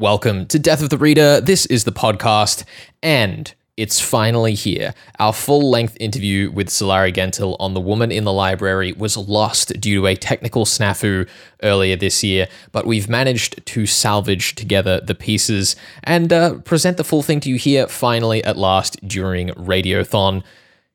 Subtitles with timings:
[0.00, 1.42] Welcome to Death of the Reader.
[1.42, 2.64] This is the podcast,
[3.02, 4.94] and it's finally here.
[5.18, 9.78] Our full length interview with Sulari Gentill on The Woman in the Library was lost
[9.78, 11.28] due to a technical snafu
[11.62, 17.04] earlier this year, but we've managed to salvage together the pieces and uh, present the
[17.04, 20.42] full thing to you here finally at last during Radiothon.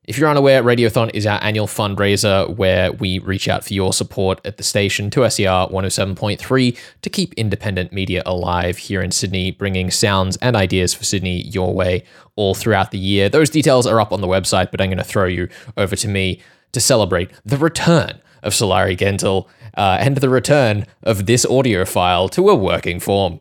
[0.07, 4.39] If you're unaware, Radiothon is our annual fundraiser where we reach out for your support
[4.45, 10.37] at the station 2SER 107.3 to keep independent media alive here in Sydney, bringing sounds
[10.37, 12.03] and ideas for Sydney your way
[12.35, 13.29] all throughout the year.
[13.29, 16.07] Those details are up on the website, but I'm going to throw you over to
[16.07, 16.39] me
[16.73, 22.29] to celebrate the return of Sulari Gentill uh, and the return of this audio file
[22.29, 23.39] to a working form.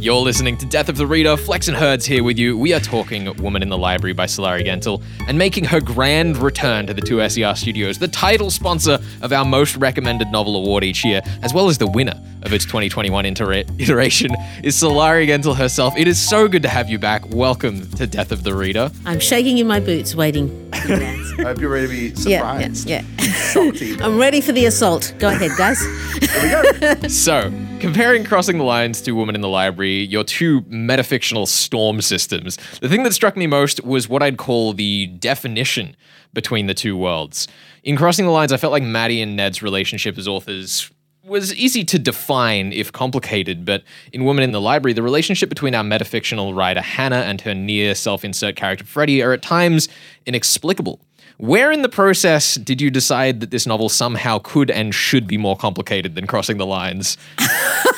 [0.00, 1.36] You're listening to Death of the Reader.
[1.36, 2.56] Flex and Herds here with you.
[2.56, 6.86] We are talking Woman in the Library by Sulari Gentill and making her grand return
[6.86, 11.20] to the 2SER studios, the title sponsor of our most recommended novel award each year,
[11.42, 14.30] as well as the winner of its 2021 itera- iteration,
[14.62, 15.92] is Sulari Gentill herself.
[15.96, 17.28] It is so good to have you back.
[17.30, 18.92] Welcome to Death of the Reader.
[19.04, 20.48] I'm shaking in my boots, waiting.
[20.80, 21.32] for the dance.
[21.40, 22.88] I hope you're ready to be yeah, surprised.
[22.88, 23.24] yeah, yeah.
[23.32, 24.02] Shocked even.
[24.02, 25.12] I'm ready for the assault.
[25.18, 25.80] Go ahead, guys.
[26.20, 26.94] Here we go.
[27.08, 27.50] So,
[27.80, 32.88] comparing Crossing the Lines to Woman in the Library, your two metafictional storm systems, the
[32.88, 35.96] thing that struck me most was what I'd call the definition
[36.32, 37.48] between the two worlds.
[37.82, 40.90] In Crossing the Lines, I felt like Maddie and Ned's relationship as authors
[41.24, 45.74] was easy to define if complicated, but in Woman in the Library, the relationship between
[45.74, 49.88] our metafictional writer Hannah and her near self insert character Freddie are at times
[50.26, 51.00] inexplicable.
[51.36, 55.38] Where in the process did you decide that this novel somehow could and should be
[55.38, 57.16] more complicated than Crossing the Lines?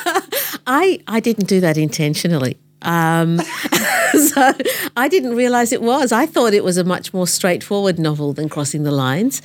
[0.71, 2.57] I I didn't do that intentionally.
[2.83, 3.37] Um,
[4.31, 4.53] so
[4.97, 6.11] I didn't realize it was.
[6.11, 9.41] I thought it was a much more straightforward novel than Crossing the Lines.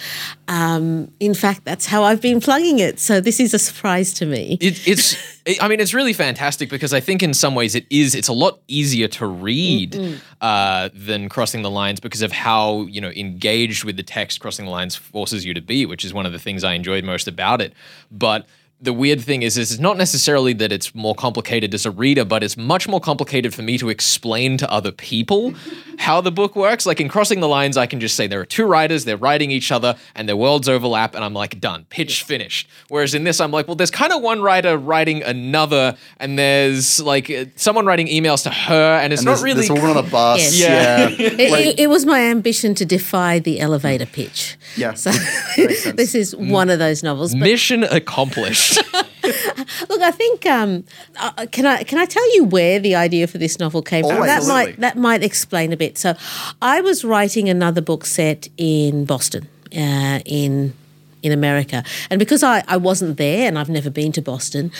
[0.49, 2.99] Um, in fact, that's how I've been plugging it.
[2.99, 4.57] So this is a surprise to me.
[4.61, 7.85] It, it's, it- I mean, it's really fantastic because I think in some ways it
[7.91, 8.15] is.
[8.15, 13.03] It's a lot easier to read uh, than Crossing the Lines because of how you
[13.03, 16.25] know engaged with the text Crossing the Lines forces you to be, which is one
[16.25, 17.75] of the things I enjoyed most about it.
[18.11, 18.47] But
[18.79, 22.25] the weird thing is, is it's not necessarily that it's more complicated as a reader,
[22.27, 25.55] but it's much more complicated for me to explain to other people
[25.99, 26.85] how the book works.
[26.85, 29.51] Like in Crossing the Lines, I can just say there are two writers, they're writing
[29.51, 32.69] each other, and their worlds overlap, and I'm like, done, pitch finished.
[32.89, 37.01] Whereas in this, I'm like, well, there's kind of one writer writing another, and there's
[37.01, 39.55] like uh, someone writing emails to her, and it's And not there's, really.
[39.67, 40.39] there's a woman on a bus.
[40.59, 40.61] Yes.
[40.61, 41.09] Yeah.
[41.09, 41.31] Yeah.
[41.47, 44.57] It, Like, it- it was my ambition to defy the elevator pitch.
[44.77, 45.11] Yeah, So
[45.57, 47.33] this is one of those novels.
[47.35, 48.66] But Mission accomplished.
[49.89, 50.85] Look, I think um,
[51.19, 54.23] uh, can I can I tell you where the idea for this novel came from?
[54.23, 55.99] Oh, that might that might explain a bit.
[55.99, 56.15] So,
[56.63, 60.75] I was writing another book set in Boston, uh, in
[61.23, 64.71] in America, and because I, I wasn't there and I've never been to Boston,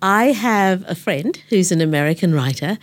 [0.00, 2.78] I have a friend who's an American writer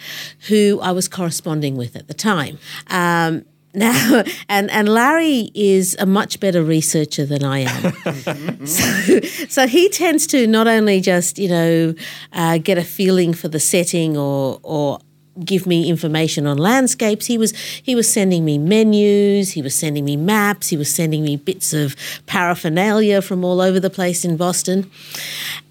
[0.50, 2.58] who I was corresponding with at the time.
[2.90, 8.66] Um, now, and, and Larry is a much better researcher than I am.
[8.66, 11.96] so, so he tends to not only just, you know,
[12.32, 15.00] uh, get a feeling for the setting or, or
[15.44, 17.26] give me information on landscapes.
[17.26, 21.24] He was he was sending me menus, he was sending me maps, he was sending
[21.24, 21.96] me bits of
[22.28, 24.92] paraphernalia from all over the place in Boston.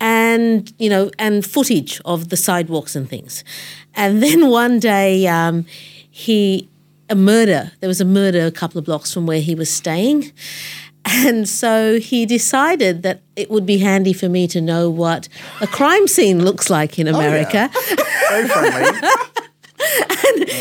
[0.01, 3.45] And, you know, and footage of the sidewalks and things.
[3.95, 5.65] And then one day um,
[6.11, 6.69] he
[7.12, 7.71] a murder.
[7.81, 10.33] There was a murder a couple of blocks from where he was staying.
[11.05, 15.28] And so he decided that it would be handy for me to know what
[15.61, 17.71] a crime scene looks like in oh, America.
[18.31, 18.99] very friendly.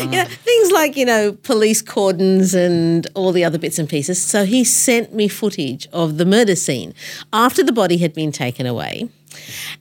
[0.00, 4.20] you know, things like, you know, police cordons and all the other bits and pieces.
[4.20, 6.92] So he sent me footage of the murder scene
[7.32, 9.08] after the body had been taken away.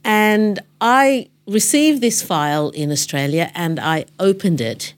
[0.03, 4.93] And I received this file in Australia and I opened it.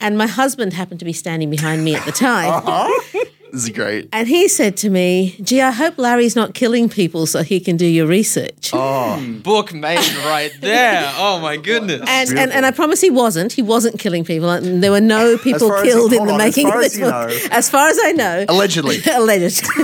[0.00, 2.62] And my husband happened to be standing behind me at the time.
[2.70, 3.24] Oh.
[3.52, 4.08] This is great.
[4.12, 7.76] And he said to me, Gee, I hope Larry's not killing people so he can
[7.76, 8.70] do your research.
[8.72, 9.38] Oh, hmm.
[9.38, 11.10] book made right there.
[11.16, 12.02] Oh my goodness.
[12.06, 13.52] and, and, and I promise he wasn't.
[13.52, 14.50] He wasn't killing people.
[14.50, 17.10] And there were no people far as- killed in the on, making of this book.
[17.10, 17.38] know.
[17.50, 18.44] As far as I know.
[18.48, 18.98] Allegedly.
[19.10, 19.64] Alleged.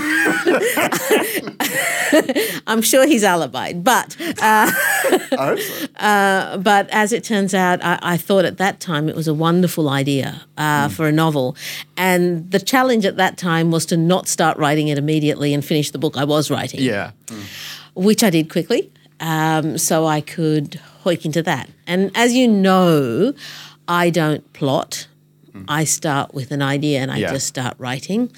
[2.67, 3.83] I'm sure he's alibied.
[3.83, 5.87] But uh, I hope so.
[5.97, 9.35] Uh, but as it turns out, I, I thought at that time it was a
[9.35, 10.95] wonderful idea uh, hmm.
[10.95, 11.57] for a novel.
[11.97, 15.91] And the challenge at that time was to not start writing it immediately and finish
[15.91, 16.81] the book I was writing.
[16.81, 17.13] yeah.
[17.95, 18.91] which I did quickly.
[19.21, 21.71] Um, so I could hoik into that.
[21.87, 23.33] And as you know,
[23.87, 25.07] I don't plot.
[25.69, 27.33] I start with an idea and I Yeah.
[27.33, 28.31] just start writing.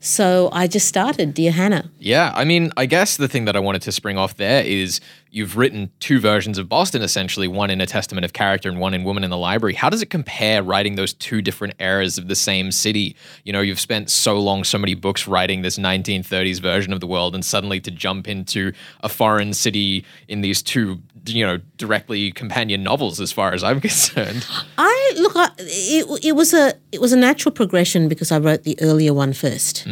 [0.00, 1.90] So I just started Dear Hannah.
[1.98, 5.00] Yeah, I mean, I guess the thing that I wanted to spring off there is
[5.30, 8.94] you've written two versions of Boston essentially, one in A Testament of Character and one
[8.94, 9.74] in Woman in the Library.
[9.74, 13.16] How does it compare writing those two different eras of the same city?
[13.44, 17.06] You know, you've spent so long, so many books writing this 1930s version of the
[17.06, 18.72] world, and suddenly to jump into
[19.02, 21.00] a foreign city in these two,
[21.32, 24.46] you know, directly companion novels, as far as I'm concerned.
[24.76, 25.36] I look.
[25.36, 29.12] I, it, it was a it was a natural progression because I wrote the earlier
[29.14, 29.86] one first.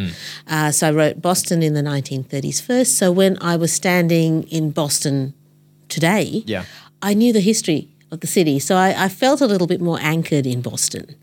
[0.48, 2.96] Uh, so I wrote Boston in the 1930s first.
[2.96, 5.34] So when I was standing in Boston
[5.88, 6.64] today, Yeah.
[7.02, 8.58] I knew the history of the city.
[8.58, 11.16] So I, I felt a little bit more anchored in Boston.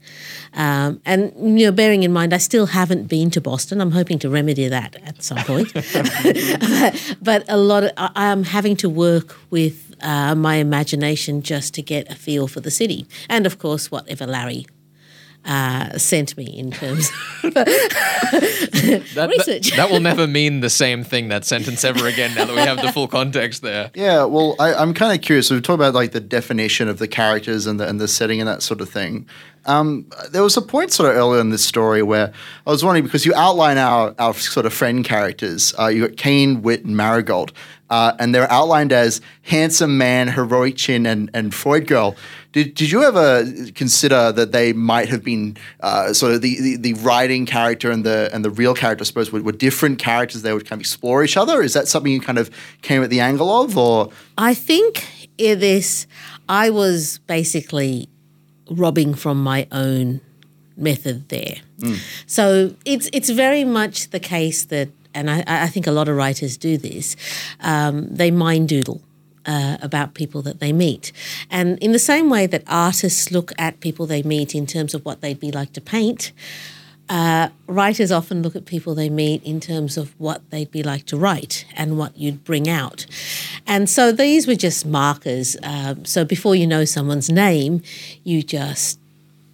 [0.54, 3.81] Um, and you know, bearing in mind, I still haven't been to Boston.
[3.81, 5.74] I'm hoping to remedy that at some point.
[5.94, 11.73] but, but a lot of I, I'm having to work with uh, my imagination just
[11.75, 14.65] to get a feel for the city, and of course, whatever Larry
[15.45, 17.09] uh, sent me in terms.
[18.83, 19.75] That, that- Research.
[19.75, 22.81] that will never mean the same thing, that sentence ever again, now that we have
[22.81, 23.91] the full context there.
[23.94, 25.50] Yeah, well, I, I'm kind of curious.
[25.51, 28.47] We've talked about like the definition of the characters and the and the setting and
[28.47, 29.27] that sort of thing.
[29.65, 32.33] Um, there was a point sort of earlier in this story where
[32.67, 35.73] I was wondering because you outline our our sort of friend characters.
[35.79, 37.53] Uh, you got Cain, Whit, and Marigold,
[37.94, 42.16] uh, and they're outlined as handsome man, heroic chin, and and Freud girl.
[42.54, 46.75] Did, did you ever consider that they might have been uh, sort of the, the,
[46.78, 50.42] the writing character and the and the real character, I suppose, were, were different characters?
[50.42, 51.62] They would kind of explore each other.
[51.62, 52.50] Is that something you kind of
[52.81, 56.07] came at the angle of, or I think in this,
[56.50, 58.07] I was basically
[58.69, 60.22] robbing from my own
[60.75, 61.57] method there.
[62.28, 66.15] So it's it's very much the case that, and I, I think a lot of
[66.15, 67.15] writers do this.
[67.60, 69.01] Um, they mind doodle.
[69.45, 71.12] Uh, about people that they meet.
[71.50, 75.04] And in the same way that artists look at people they meet in terms of
[75.04, 76.31] what they'd be like to paint,
[77.10, 81.06] uh, writers often look at people they meet in terms of what they'd be like
[81.07, 83.06] to write and what you'd bring out.
[83.68, 85.57] And so these were just markers.
[85.62, 87.81] Um, so before you know someone's name,
[88.24, 89.00] you just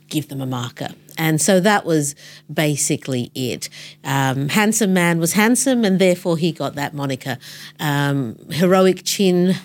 [0.09, 0.89] give them a marker.
[1.17, 2.15] And so that was
[2.51, 3.69] basically it.
[4.03, 7.37] Um, handsome man was handsome, and therefore he got that moniker.
[7.79, 9.55] Um, heroic chin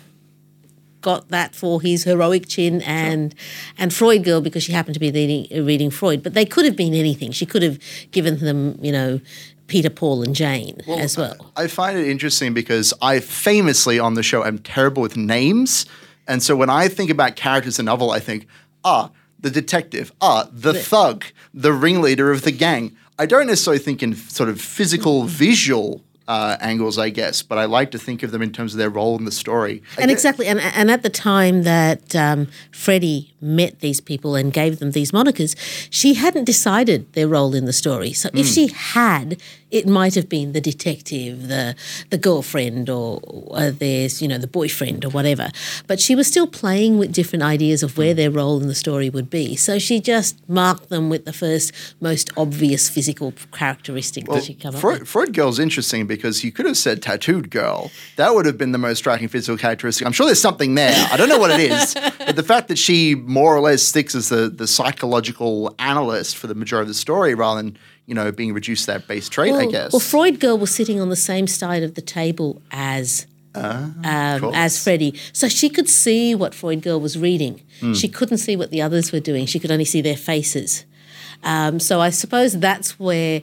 [1.00, 3.34] got that for his heroic chin and
[3.76, 6.22] and Freud girl because she happened to be reading, reading Freud.
[6.22, 7.30] But they could have been anything.
[7.30, 7.78] She could have
[8.10, 9.20] given them, you know,
[9.66, 11.52] Peter, Paul, and Jane as well.
[11.56, 15.86] I find it interesting because I famously on the show am terrible with names.
[16.26, 18.46] And so when I think about characters in a novel, I think,
[18.82, 19.10] ah,
[19.44, 22.96] the detective, ah, the thug, the ringleader of the gang.
[23.18, 27.66] I don't necessarily think in sort of physical, visual uh, angles, I guess, but I
[27.66, 29.82] like to think of them in terms of their role in the story.
[29.98, 34.34] I And guess- exactly, and and at the time that um, Freddie met these people
[34.34, 35.54] and gave them these monikers,
[35.90, 38.14] she hadn't decided their role in the story.
[38.14, 39.36] So if she had,
[39.74, 41.74] it might have been the detective, the
[42.10, 45.50] the girlfriend, or, or there's you know the boyfriend or whatever.
[45.86, 48.16] But she was still playing with different ideas of where hmm.
[48.16, 49.56] their role in the story would be.
[49.56, 54.68] So she just marked them with the first most obvious physical characteristic that she come
[54.68, 54.80] up with.
[54.80, 57.90] Freud, Freud girl's interesting because you could have said tattooed girl.
[58.16, 60.06] That would have been the most striking physical characteristic.
[60.06, 61.06] I'm sure there's something there.
[61.10, 64.14] I don't know what it is, but the fact that she more or less sticks
[64.14, 68.30] as the, the psychological analyst for the majority of the story rather than you know
[68.32, 69.92] being reduced to that base trait, I guess.
[69.92, 74.82] Well, Freud girl was sitting on the same side of the table as um, as
[74.82, 77.62] Freddie, so she could see what Freud girl was reading.
[77.80, 77.92] Hmm.
[77.94, 79.46] She couldn't see what the others were doing.
[79.46, 80.84] She could only see their faces.
[81.42, 83.42] Um, so I suppose that's where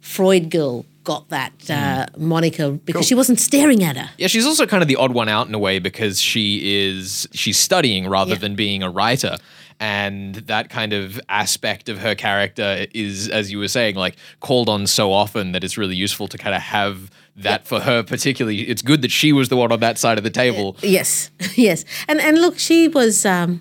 [0.00, 2.28] Freud girl got that uh, Hmm.
[2.28, 4.10] moniker because she wasn't staring at her.
[4.18, 7.28] Yeah, she's also kind of the odd one out in a way because she is
[7.32, 8.38] she's studying rather Yeah.
[8.38, 9.36] than being a writer.
[9.80, 14.68] And that kind of aspect of her character is, as you were saying, like called
[14.68, 18.60] on so often that it's really useful to kind of have that for her particularly.
[18.62, 20.76] It's good that she was the one on that side of the table.
[20.82, 23.24] Yes, yes, and and look, she was.
[23.26, 23.60] Um,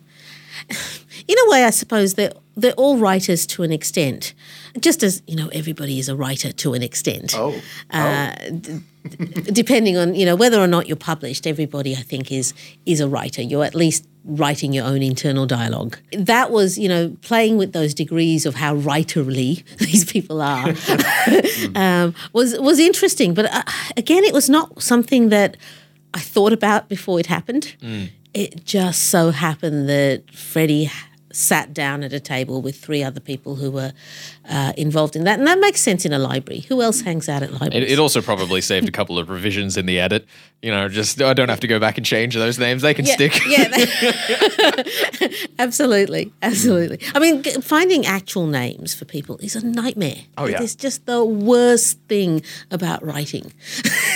[1.27, 4.33] in a way, I suppose they're they're all writers to an extent,
[4.79, 7.33] just as you know everybody is a writer to an extent.
[7.35, 8.33] oh, Uh,
[9.51, 12.53] depending on you know whether or not you're published everybody i think is
[12.85, 15.97] is a writer you're at least writing your own internal dialogue.
[16.11, 20.73] That was you know playing with those degrees of how writerly these people are
[21.75, 23.33] um, was was interesting.
[23.33, 23.63] But uh,
[23.97, 25.57] again it was not something that
[26.13, 27.75] i thought about before it happened.
[28.33, 30.89] It just so happened that freddie
[31.31, 33.93] sat down at a table with three other people who were
[34.49, 36.61] uh, involved in that, and that makes sense in a library.
[36.61, 37.89] Who else hangs out at libraries?
[37.89, 40.25] It, it also probably saved a couple of revisions in the edit.
[40.61, 43.05] You know, just I don't have to go back and change those names; they can
[43.05, 43.39] yeah, stick.
[43.47, 46.99] yeah, they- absolutely, absolutely.
[47.15, 50.17] I mean, g- finding actual names for people is a nightmare.
[50.37, 50.57] Oh, yeah.
[50.57, 53.51] it is just the worst thing about writing.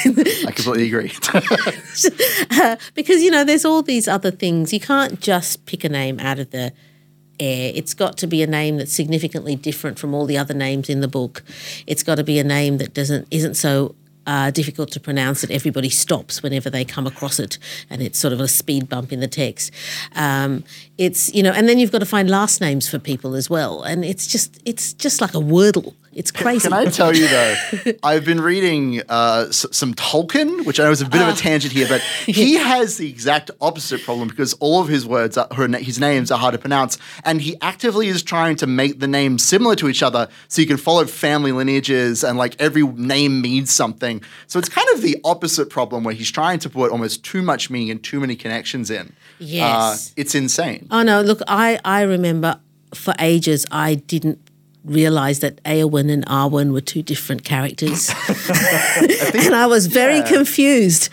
[0.05, 1.11] I completely agree.
[2.93, 6.39] because you know there's all these other things you can't just pick a name out
[6.39, 6.73] of the
[7.39, 7.71] air.
[7.75, 11.01] It's got to be a name that's significantly different from all the other names in
[11.01, 11.43] the book.
[11.87, 13.95] It's got to be a name that doesn't isn't so
[14.27, 17.57] uh, difficult to pronounce that everybody stops whenever they come across it
[17.89, 19.71] and it's sort of a speed bump in the text.
[20.15, 20.63] Um,
[20.97, 23.83] it's you know and then you've got to find last names for people as well.
[23.83, 25.93] And it's just it's just like a wordle.
[26.15, 26.69] It's crazy.
[26.69, 27.55] Can I tell you though,
[28.03, 31.33] I've been reading uh, s- some Tolkien, which I know is a bit of a
[31.33, 35.49] tangent here, but he has the exact opposite problem because all of his words, are,
[35.77, 39.43] his names are hard to pronounce, and he actively is trying to make the names
[39.43, 43.69] similar to each other so you can follow family lineages and like every name means
[43.73, 44.21] something.
[44.47, 47.69] So it's kind of the opposite problem where he's trying to put almost too much
[47.69, 49.11] meaning and too many connections in.
[49.39, 50.09] Yes.
[50.09, 50.87] uh, it's insane.
[50.91, 51.21] Oh no!
[51.21, 52.59] Look, I I remember
[52.93, 54.39] for ages I didn't
[54.85, 58.09] realize that Eowyn and Arwen were two different characters,
[59.33, 61.09] and I was very confused.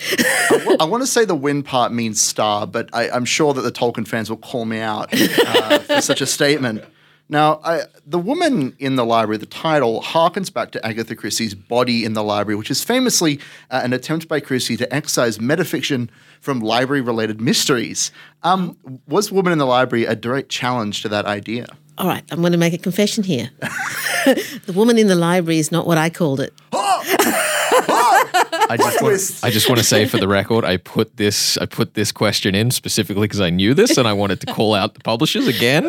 [0.79, 3.73] I want to say the win part means star, but I, I'm sure that the
[3.73, 6.85] Tolkien fans will call me out uh, for such a statement.
[7.33, 12.05] Now, I, the woman in the library, the title harkens back to Agatha Christie's Body
[12.05, 16.11] in the Library, which is famously uh, an attempt by Christie to excise metafiction
[16.43, 18.13] from library related mysteries.
[18.43, 18.77] Um,
[19.09, 21.69] was Woman in the Library a direct challenge to that idea?
[21.97, 23.49] All right, I'm going to make a confession here.
[24.27, 26.53] the woman in the library is not what I called it.
[28.73, 29.43] I just, twist.
[29.43, 32.13] want, I just want to say for the record, I put this I put this
[32.13, 35.47] question in specifically because I knew this and I wanted to call out the publishers
[35.47, 35.85] again.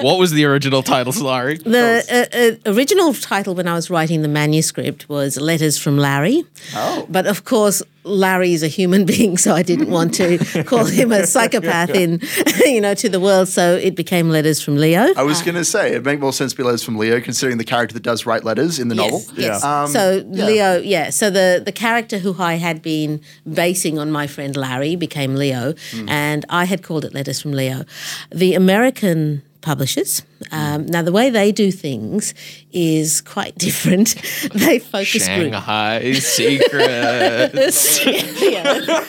[0.00, 1.62] what was the original title, Sulari?
[1.62, 6.44] The uh, uh, original title when I was writing the manuscript was Letters from Larry.
[6.74, 7.06] Oh.
[7.08, 11.12] But of course, Larry is a human being, so I didn't want to call him
[11.12, 12.20] a psychopath in,
[12.64, 13.48] you know, to the world.
[13.48, 15.12] So it became Letters from Leo.
[15.16, 17.58] I was going to say, it make more sense to be letters from Leo, considering
[17.58, 19.20] the character that does write letters in the novel.
[19.34, 19.64] Yes, yes.
[19.64, 21.10] Um, so Leo, yeah.
[21.10, 25.74] So the the character who I had been basing on my friend Larry became Leo,
[25.92, 26.08] Hmm.
[26.08, 27.84] and I had called it Letters from Leo.
[28.30, 30.22] The American publishers,
[30.52, 32.34] um, now the way they do things
[32.72, 34.14] is quite different.
[34.54, 35.52] they focus group.
[35.52, 38.04] Shanghai Secrets.
[38.38, 38.62] Yeah.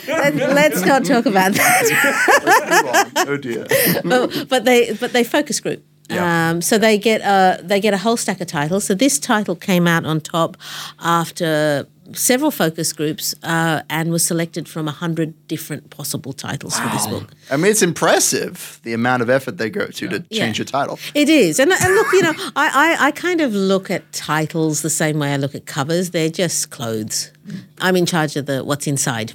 [0.07, 3.25] Let, let's not talk about that.
[3.27, 3.65] oh dear.
[4.03, 5.83] but, but they but they focus group.
[6.09, 6.49] Yeah.
[6.49, 8.85] Um, so they get a they get a whole stack of titles.
[8.85, 10.57] So this title came out on top
[10.99, 16.87] after several focus groups uh, and was selected from a hundred different possible titles for
[16.89, 17.31] this book.
[17.51, 20.39] I mean, it's impressive the amount of effort they go to to Yeah.
[20.45, 20.99] change your title.
[21.13, 24.81] It is, and, and look, you know, I, I I kind of look at titles
[24.81, 26.09] the same way I look at covers.
[26.11, 27.31] They're just clothes.
[27.81, 29.33] I'm in charge of the what's inside,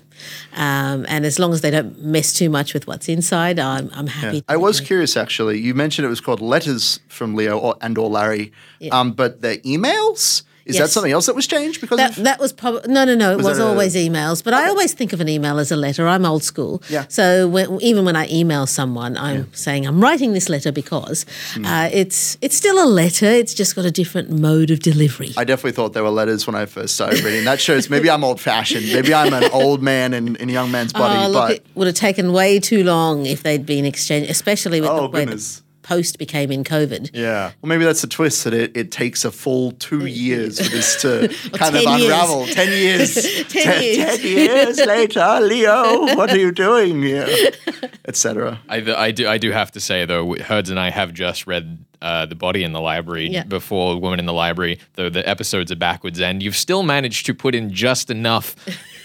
[0.52, 4.07] um, and as long as they don't mess too much with what's inside, I'm I'm
[4.07, 4.45] happy.
[4.49, 5.59] I was curious, actually.
[5.59, 8.52] You mentioned it was called Letters from Leo or, and or Larry,
[8.93, 12.25] um, but the emails is that something else that was changed because That, of?
[12.25, 13.33] that was probably no, no, no.
[13.33, 16.06] It was, a- always emails, but I always think of an email as a letter.
[16.09, 17.04] I'm old school, Yeah.
[17.09, 21.64] So when, even when I email someone, I'm saying I'm writing this letter because Hmm.
[21.66, 23.26] uh, it's it's still a letter.
[23.26, 25.33] It's just got a different mode of delivery.
[25.37, 27.44] I definitely thought there were letters when I first started reading.
[27.44, 28.87] That shows maybe I'm old fashioned.
[28.92, 31.18] Maybe I'm an old man in, in a young man's body.
[31.25, 34.80] oh, look, but it would have taken way too long if they'd been exchanged, especially
[34.80, 35.56] with Oh, the way goodness.
[35.59, 37.11] the post became in COVID.
[37.14, 40.69] yeah, well, maybe that's the twist that it, it takes a full two years for
[40.69, 42.03] this to kind of 10 years.
[42.12, 42.47] unravel.
[42.49, 43.14] Ten years.
[43.49, 44.19] Ten years.
[44.19, 47.29] Ten years later, Leo, what are you doing here?
[48.09, 48.59] Etc.
[48.69, 51.85] I, I do I do have to say though, Herds and I have just read
[52.03, 53.45] uh, the body in the library Yeah.
[53.45, 54.79] before Woman in the Library.
[54.95, 58.57] Though the episodes are backwards, and you've still managed to put in just enough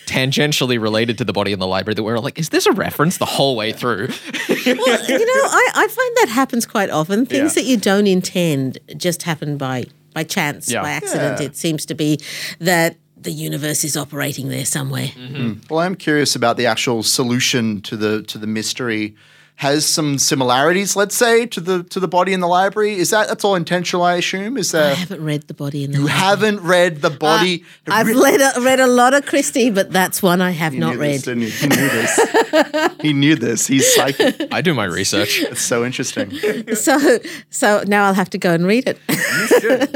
[0.09, 3.17] tangentially related to the body in the library that we're like, is this a reference
[3.17, 4.07] the whole way through?
[4.49, 7.25] well, you know, I, I find that happens quite often.
[7.25, 7.61] Things Yeah.
[7.61, 10.81] that you don't intend just happen by by chance, Yeah.
[10.81, 11.39] by accident.
[11.39, 11.45] Yeah.
[11.47, 12.19] It seems to be
[12.59, 15.07] that the universe is operating there somewhere.
[15.15, 15.53] Mm-hmm.
[15.69, 19.15] Well, I'm curious about the actual solution to the to the mystery.
[19.59, 22.93] Has some similarities, let's say, to the to the body in the library.
[22.93, 24.03] Is that that's all intentional?
[24.03, 24.55] I assume.
[24.55, 25.99] Is I haven't read the body in the.
[25.99, 26.13] Library.
[26.13, 26.29] You Library.
[26.55, 27.65] haven't read the body.
[27.85, 30.71] Uh, I've Re- read a, read a lot of Christie, but that's one I have
[30.71, 31.15] He not knew read.
[31.15, 31.49] This, didn't he?
[31.49, 32.91] he knew this.
[33.01, 33.67] he knew this.
[33.67, 34.47] He's psychic.
[34.53, 35.41] I do my research.
[35.41, 36.31] It's so interesting.
[36.75, 38.97] So, so now I'll have to go and read it.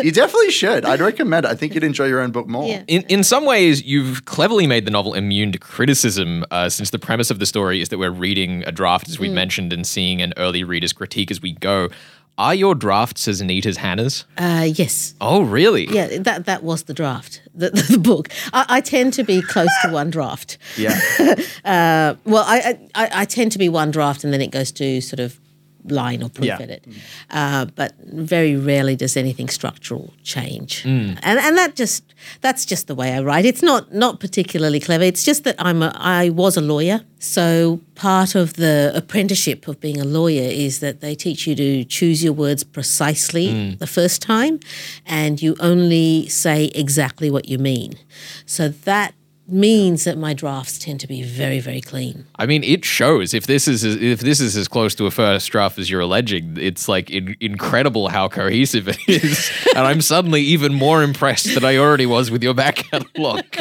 [0.03, 0.83] You definitely should.
[0.85, 1.49] I'd recommend it.
[1.51, 2.67] I think you'd enjoy your own book more.
[2.67, 2.83] Yeah.
[2.87, 6.99] In, in some ways, you've cleverly made the novel immune to criticism, uh, since the
[6.99, 9.33] premise of the story is that we're reading a draft, as we Mm.
[9.33, 11.89] mentioned, mentioned and seeing an early reader's critique as we go.
[12.39, 14.25] Are your drafts as neat as Hannah's?
[14.39, 15.13] Uh, yes.
[15.21, 15.85] Oh, really?
[15.85, 18.29] Yeah, that that was the draft, the, the, the book.
[18.51, 20.57] I, I tend to be close to one draft.
[20.77, 20.99] Yeah.
[21.63, 24.99] Uh, well, I, I I tend to be one draft, and then it goes to
[24.99, 25.39] sort of
[25.89, 26.61] line or proof Yeah.
[26.61, 26.85] edit.
[27.29, 31.17] Uh, but very rarely does anything structural change, Mm.
[31.23, 32.03] and and that just
[32.41, 33.45] that's just the way I write.
[33.45, 35.03] It's not not particularly clever.
[35.03, 39.79] It's just that I'm a, I was a lawyer, so part of the apprenticeship of
[39.79, 43.79] being a lawyer is that they teach you to choose your words precisely Mm.
[43.79, 44.59] the first time,
[45.05, 47.93] and you only say exactly what you mean.
[48.45, 49.13] So that
[49.47, 52.25] means that my drafts tend to be very very clean.
[52.37, 53.33] I mean, it shows.
[53.33, 56.57] If this is if this is as close to a first draft as you're alleging,
[56.57, 59.51] it's like in, incredible how cohesive it is.
[59.75, 63.43] and I'm suddenly even more impressed than I already was with your back catalog.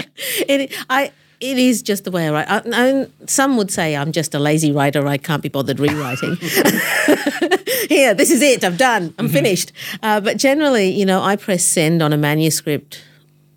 [0.48, 1.10] It, I,
[1.40, 2.48] it is just the way I write.
[2.48, 5.06] I, I, some would say I'm just a lazy writer.
[5.06, 6.36] I can't be bothered rewriting.
[7.88, 8.64] Here, this is it.
[8.64, 9.12] I'm done.
[9.18, 9.72] I'm finished.
[10.02, 13.02] Uh, but generally, you know, I press send on a manuscript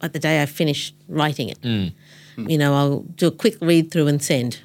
[0.01, 1.59] at the day I finish writing it.
[2.37, 4.59] You know, I'll do a quick read through and send.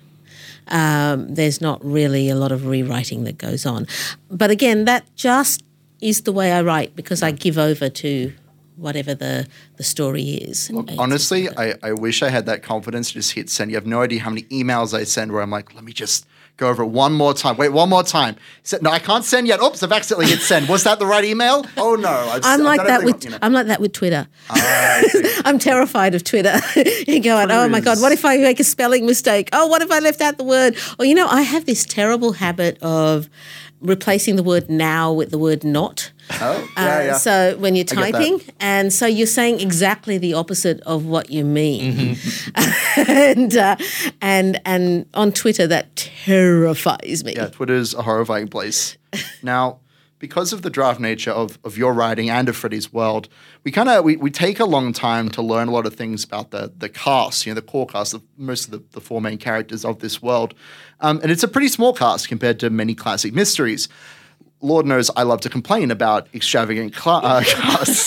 [0.69, 3.87] Um, there's not really a lot of rewriting that goes on.
[4.31, 5.63] But again, that just
[6.01, 8.33] is the way I write because I give over to
[8.77, 9.47] whatever the,
[9.77, 10.71] the story is.
[10.71, 13.71] It's- Honestly, I, I wish I had that confidence to just hit send.
[13.71, 16.27] You have no idea how many emails I send where I'm like, let me just
[16.61, 17.57] go over it one more time.
[17.57, 18.37] Wait, one more time.
[18.63, 19.61] Sa- No, I can't send yet.
[19.63, 20.69] Oops, I've accidentally hit send.
[20.69, 21.65] Was that the right email?
[21.77, 22.11] Oh no.
[22.11, 23.39] I've, I'm like that with you know.
[23.43, 24.29] I'm like that with Twitter.
[24.51, 25.33] Ah, I see.
[25.47, 26.55] I'm terrified of Twitter.
[27.09, 29.49] you go, oh my god, what if I make a spelling mistake?
[29.53, 30.77] Oh, what if I left out the word?
[30.99, 33.29] Or you know, I have this terrible habit of
[33.81, 36.13] replacing the word now with the word not.
[36.41, 37.17] Oh, yeah, Uh, yeah.
[37.17, 42.17] So when you're typing, and so you're saying exactly the opposite of what you mean,
[42.17, 43.11] Mm-hmm.
[43.11, 43.77] and uh,
[44.21, 47.35] and and on Twitter that terrifies me.
[47.35, 48.97] Yeah, Twitter's a horrifying place.
[49.43, 49.81] now,
[50.21, 53.29] because of the draft nature of, of your writing and of Freddie's world,
[53.65, 56.23] we kind of we, we take a long time to learn a lot of things
[56.23, 59.21] about the the cast, you know, the core cast of most of the, the four
[59.21, 60.55] main characters of this world.
[61.01, 63.89] Um, and it's a pretty small cast compared to many classic mysteries.
[64.61, 68.07] Lord knows I love to complain about extravagant cla- uh, casts.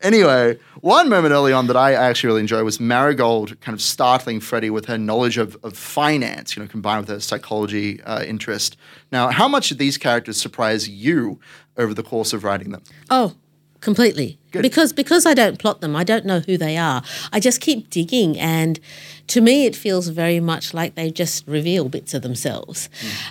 [0.00, 4.38] Anyway, one moment early on that I actually really enjoyed was Marigold kind of startling
[4.38, 8.76] Freddie with her knowledge of, of finance, you know, combined with her psychology uh, interest.
[9.10, 11.40] Now, how much did these characters surprise you
[11.76, 12.82] over the course of writing them?
[13.10, 13.34] Oh,
[13.80, 14.38] completely.
[14.52, 14.62] Good.
[14.62, 17.02] Because because I don't plot them, I don't know who they are.
[17.32, 18.80] I just keep digging and
[19.26, 22.88] to me it feels very much like they just reveal bits of themselves.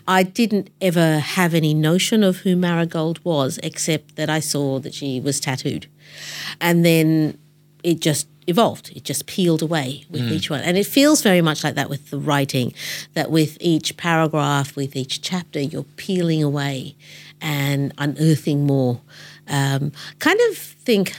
[0.08, 4.94] I didn't ever have any notion of who Marigold was except that I saw that
[4.94, 5.88] she was tattooed.
[6.62, 7.38] And then
[7.84, 8.92] it just evolved.
[8.96, 10.62] It just peeled away with each one.
[10.62, 12.74] And it feels very much like that with the writing,
[13.14, 16.96] that with each paragraph, with each chapter, you're peeling away
[17.42, 19.02] and unearthing more.
[19.50, 21.14] Um, kind of think,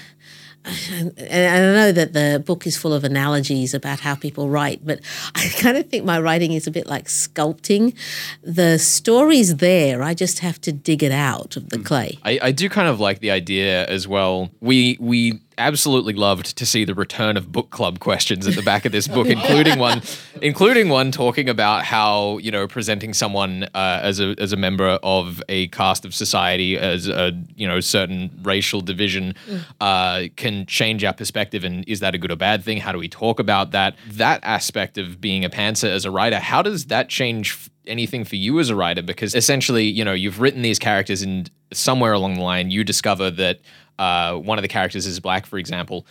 [0.65, 5.01] and I know that the book is full of analogies about how people write, but
[5.35, 7.97] I kind of think my writing is a bit like sculpting.
[8.43, 11.85] The story's there, I just have to dig it out of the mm.
[11.85, 12.19] clay.
[12.23, 14.51] I, I do kind of like the idea as well.
[14.61, 18.85] We we absolutely loved to see the return of book club questions at the back
[18.85, 20.01] of this book, including one,
[20.41, 24.99] including one talking about how you know presenting someone uh, as a as a member
[25.03, 29.35] of a caste of society as a you know certain racial division
[29.81, 32.79] uh, can change our perspective, and is that a good or bad thing?
[32.79, 33.97] How do we talk about that?
[34.09, 37.71] That aspect of being a pantser as a writer, how does that change?
[37.87, 41.51] anything for you as a writer because essentially you know you've written these characters and
[41.73, 43.61] somewhere along the line you discover that
[43.99, 46.07] uh, one of the characters is black for example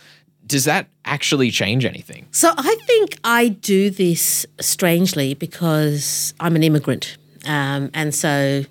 [0.46, 6.62] does that actually change anything So I think I do this strangely because I'm an
[6.62, 7.16] immigrant.
[7.46, 8.64] Um, and so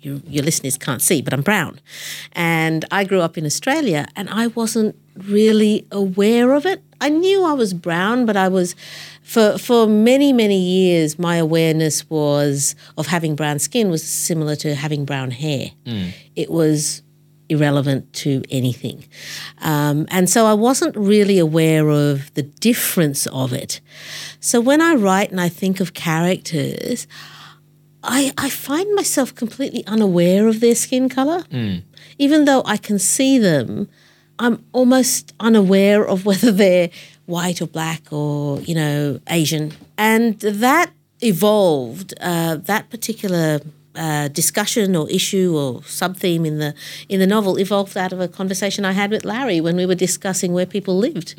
[0.00, 1.78] your, your listeners can't see, but I'm brown.
[2.32, 6.82] And I grew up in Australia and I wasn't really aware of it.
[7.00, 8.74] I knew I was brown, but I was,
[9.22, 14.74] for, for many, many years, my awareness was of having brown skin was similar to
[14.74, 15.70] having brown hair.
[16.36, 17.02] It was
[17.52, 19.04] irrelevant to anything.
[19.60, 23.80] Um, and so I wasn't really aware of the difference of it.
[24.40, 27.06] So when I write and I think of characters,
[28.02, 31.44] I, I find myself completely unaware of their skin color.
[32.18, 33.88] Even though I can see them,
[34.38, 36.90] I'm almost unaware of whether they're
[37.26, 39.72] white or black or, you know, Asian.
[39.96, 43.60] And that evolved, uh, that particular
[43.94, 46.74] uh, discussion or issue or sub theme in the
[47.08, 49.94] in the novel evolved out of a conversation I had with Larry when we were
[49.94, 51.34] discussing where people lived,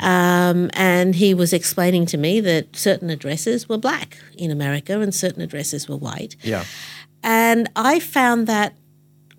[0.00, 5.14] um, and he was explaining to me that certain addresses were black in America and
[5.14, 6.64] certain addresses were white, Yeah.
[7.22, 8.74] and I found that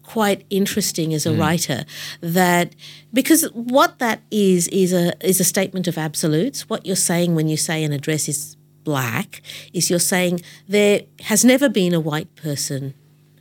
[0.04, 1.86] quite interesting as a writer
[2.20, 2.74] that
[3.14, 6.68] because what that is is a is a statement of absolutes.
[6.68, 8.58] What you're saying when you say an address is
[8.90, 9.30] black
[9.78, 10.36] is you're saying
[10.78, 10.98] there
[11.32, 12.82] has never been a white person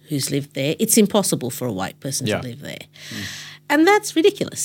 [0.08, 2.40] who's lived there it's impossible for a white person Yeah.
[2.40, 2.84] to live there
[3.70, 4.62] and that's ridiculous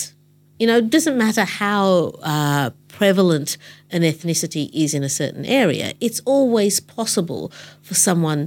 [0.59, 1.85] you know it doesn't matter how
[2.33, 2.67] uh,
[2.99, 3.49] prevalent
[3.95, 7.43] an ethnicity is in a certain area it's always possible
[7.87, 8.41] for someone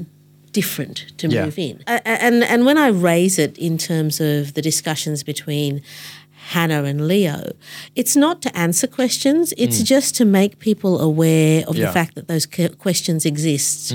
[0.53, 1.45] different to Yeah.
[1.45, 1.77] move in.
[1.95, 5.73] A- And and when I raise it in terms of the discussions between
[6.55, 7.39] Hannah and Leo,
[7.95, 9.53] it's not to answer questions.
[9.57, 11.79] It's just to make people aware of Mm.
[11.79, 11.85] Yeah.
[11.85, 11.89] Mm.
[11.89, 12.47] the fact that those
[12.79, 13.93] questions exist.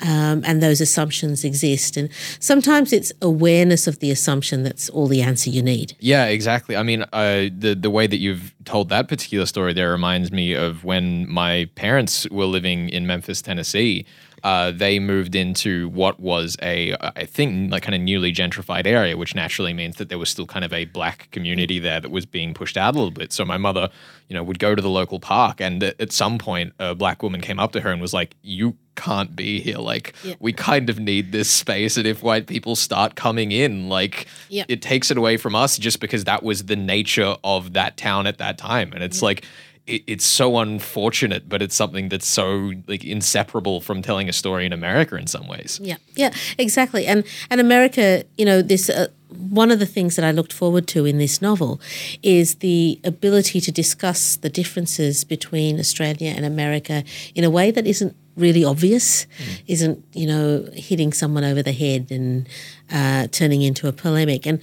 [0.00, 2.08] Um, and those assumptions exist, and
[2.40, 5.94] sometimes it's awareness of the assumption that's all the answer you need.
[6.00, 6.74] Yeah, exactly.
[6.76, 10.52] I mean, uh, the the way that you've told that particular story there reminds me
[10.52, 14.04] of when my parents were living in Memphis, Tennessee.
[14.44, 19.16] Uh, they moved into what was a, I think, like kind of newly gentrified area,
[19.16, 22.26] which naturally means that there was still kind of a black community there that was
[22.26, 23.32] being pushed out a little bit.
[23.32, 23.88] So my mother,
[24.28, 27.40] you know, would go to the local park, and at some point, a black woman
[27.40, 29.78] came up to her and was like, "You can't be here.
[29.78, 30.34] Like, Yeah.
[30.40, 34.64] we kind of need this space, and if white people start coming in, like, Yeah.
[34.68, 38.26] it takes it away from us just because that was the nature of that town
[38.26, 39.44] at that time and it's like
[39.86, 44.64] it, it's so unfortunate but it's something that's so like inseparable from telling a story
[44.66, 47.06] in america in some ways Yeah, yeah, exactly.
[47.06, 50.86] And and America, you know, this uh, one of the things that I looked forward
[50.88, 51.80] to in this novel
[52.22, 57.86] is the ability to discuss the differences between Australia and America in a way that
[57.86, 59.26] isn't really obvious,
[59.66, 62.48] isn't you know hitting someone over the head and
[62.90, 64.60] uh, turning into a polemic and.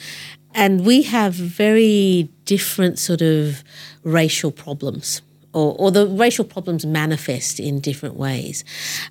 [0.53, 3.63] And we have very different sort of
[4.03, 5.21] racial problems,
[5.53, 8.63] or, or the racial problems manifest in different ways.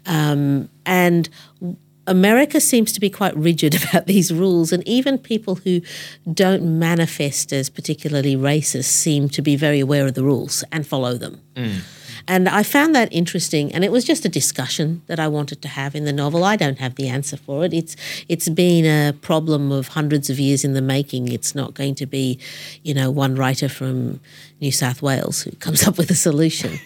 [0.07, 1.29] Um, and
[2.07, 5.81] America seems to be quite rigid about these rules, and even people who
[6.33, 11.15] don't manifest as particularly racist seem to be very aware of the rules and follow
[11.15, 11.41] them.
[12.29, 15.69] And I found that interesting, and it was just a discussion that I wanted to
[15.69, 16.45] have in the novel.
[16.45, 17.73] I don't have the answer for it.
[17.73, 17.97] It's
[18.29, 21.29] it's been a problem of hundreds of years in the making.
[21.29, 22.39] It's not going to be,
[22.83, 24.21] you know, one writer from
[24.61, 26.79] New South Wales who comes up with a solution.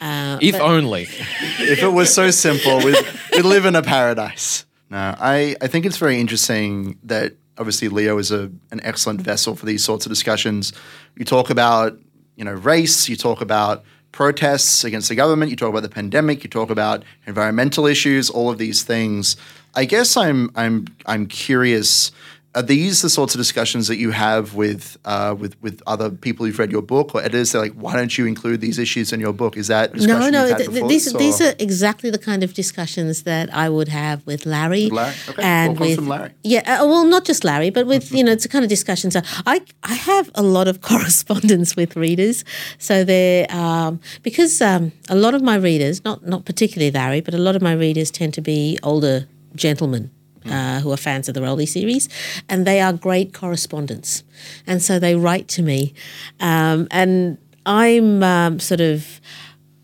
[0.00, 2.96] Uh, if only if it was so simple, we'd,
[3.32, 4.64] we'd live in a paradise.
[4.90, 9.56] No, I, I think it's very interesting that obviously Leo is a, an excellent vessel
[9.56, 10.72] for these sorts of discussions.
[11.16, 11.98] You talk about,
[12.36, 16.44] you know, race, you talk about protests against the government, you talk about the pandemic,
[16.44, 19.36] you talk about environmental issues, all of these things.
[19.74, 22.12] I guess I'm I'm I'm curious.
[22.54, 26.46] Are these the sorts of discussions that you have with uh, with with other people
[26.46, 27.52] who've read your book or editors?
[27.52, 29.56] They're like, why don't you include these issues in your book?
[29.56, 33.52] Is that no, no, th- th- these these are exactly the kind of discussions that
[33.52, 35.14] I would have with Larry, Larry?
[35.28, 35.42] Okay.
[35.42, 36.30] and with Larry?
[36.44, 39.16] yeah, uh, well, not just Larry, but with you know, it's a kind of discussions.
[39.46, 42.44] I I have a lot of correspondence with readers,
[42.78, 47.34] so they're um, because um, a lot of my readers, not not particularly Larry, but
[47.34, 50.10] a lot of my readers tend to be older gentlemen.
[50.46, 52.06] Uh, who are fans of the Rowley series,
[52.50, 54.22] and they are great correspondents,
[54.66, 55.94] and so they write to me,
[56.38, 59.20] um, and I'm um, sort of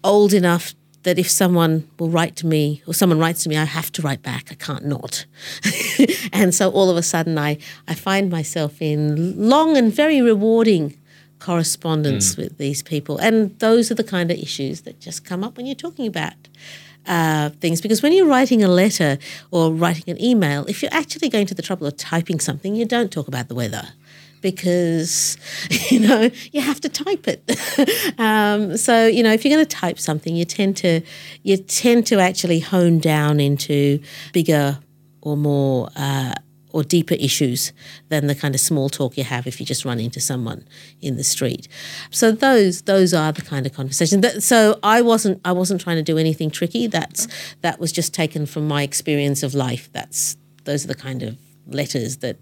[0.05, 3.64] old enough that if someone will write to me or someone writes to me, I
[3.64, 4.49] have to write back.
[4.51, 5.25] I can't not.
[6.33, 7.57] and so all of a sudden, I,
[7.88, 10.99] I find myself in long and very rewarding
[11.38, 13.16] correspondence with these people.
[13.16, 16.35] And those are the kind of issues that just come up when you're talking about
[17.07, 17.81] uh, things.
[17.81, 19.19] Because when you're writing a letter
[19.51, 22.85] or writing an email, if you're actually going to the trouble of typing something, you
[22.85, 23.89] don't talk about the weather
[24.41, 25.37] because
[25.91, 27.43] you know you have to type it.
[28.19, 31.01] um, so you know if you're going to type something, you tend to
[31.43, 34.01] you tend to actually hone down into
[34.33, 34.79] bigger
[35.21, 35.89] or more.
[35.97, 36.35] Uh,
[36.73, 37.73] or deeper issues
[38.09, 40.67] than the kind of small talk you have if you just run into someone
[41.01, 41.69] in the street.
[42.11, 44.23] So those those are the kind of conversations.
[44.23, 46.87] That, so I wasn't I wasn't trying to do anything tricky.
[46.87, 47.29] That's
[47.61, 49.91] that was just taken from my experience of life.
[49.93, 52.37] That's those are the kind of letters that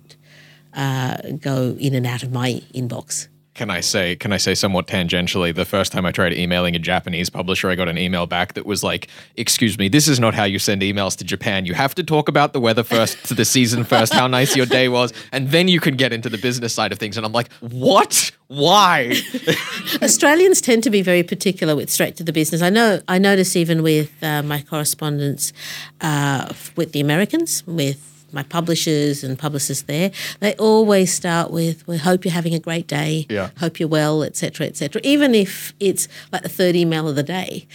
[0.75, 3.29] uh, go in and out of my inbox.
[3.59, 6.79] Can I say can I say somewhat tangentially the first time I tried emailing a
[6.79, 10.33] Japanese publisher I got an email back that was like excuse me this is not
[10.33, 11.67] how you send emails to Japan.
[11.67, 14.65] You have to talk about the weather first to the season first how nice your
[14.65, 17.17] day was and then you can get into the business side of things.
[17.17, 18.31] And I'm like what?
[18.47, 19.13] Why?
[20.03, 22.63] Australians tend to be very particular with straight to the business.
[22.63, 25.53] I know I notice even with uh, my correspondence
[26.01, 30.11] uh, with the Americans with my publishers and publicists there,
[30.41, 33.27] they always start with, "We hope you're having a great day.
[33.29, 33.51] Yeah.
[33.59, 37.67] Hope you're well, etc., etc." Even if it's like the third email of the day.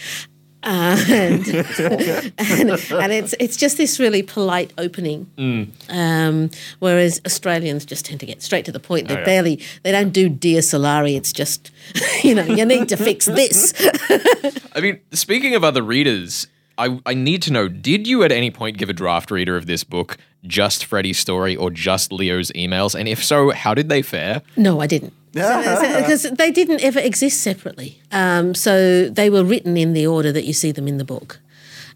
[0.64, 5.30] Uh, and, and, and it's it's just this really polite opening,
[5.90, 9.08] um, whereas Australians just tend to get straight to the point.
[9.08, 9.24] They yeah.
[9.24, 11.16] barely they don't do dear Sulari.
[11.16, 11.70] It's just
[12.24, 13.74] you know you need to fix this.
[14.74, 16.46] I mean, speaking of other readers,
[16.78, 19.66] I, I need to know did you at any point give a draft reader of
[19.66, 22.98] this book just Freddie's story or just Leo's emails?
[22.98, 24.42] And if so, how did they fare?
[24.56, 25.12] No, I didn't.
[25.34, 28.00] Because they didn't ever exist separately.
[28.12, 31.40] Um, so they were written in the order that you see them in the book.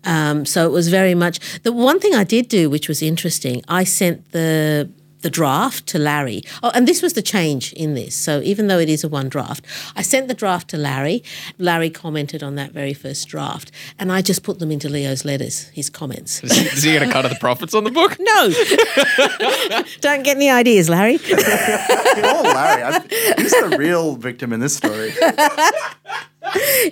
[0.05, 3.63] Um, so it was very much the one thing I did do, which was interesting.
[3.69, 4.89] I sent the
[5.23, 6.43] the draft to Larry.
[6.63, 8.15] Oh, and this was the change in this.
[8.15, 9.65] So even though it is a one draft,
[9.97, 11.23] I sent the draft to Larry.
[11.59, 15.69] Larry commented on that very first draft, and I just put them into Leo's letters,
[15.69, 16.43] his comments.
[16.45, 18.17] Is he, is he going to cut of the profits on the book?
[18.29, 18.49] No,
[20.01, 21.19] don't get any ideas, Larry.
[21.31, 23.01] oh, Larry, I,
[23.39, 25.13] he's the real victim in this story.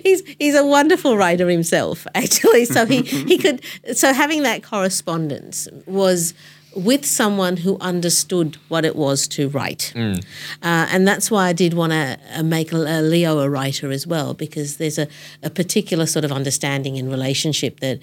[0.03, 2.65] he's he's a wonderful writer himself, actually.
[2.65, 3.61] So he he could
[3.93, 6.33] so having that correspondence was
[6.77, 10.17] with someone who understood what it was to write, uh,
[10.61, 14.05] and that's why I did want to uh, make a, a Leo a writer as
[14.05, 15.07] well because there's a,
[15.41, 17.99] a particular sort of understanding and relationship that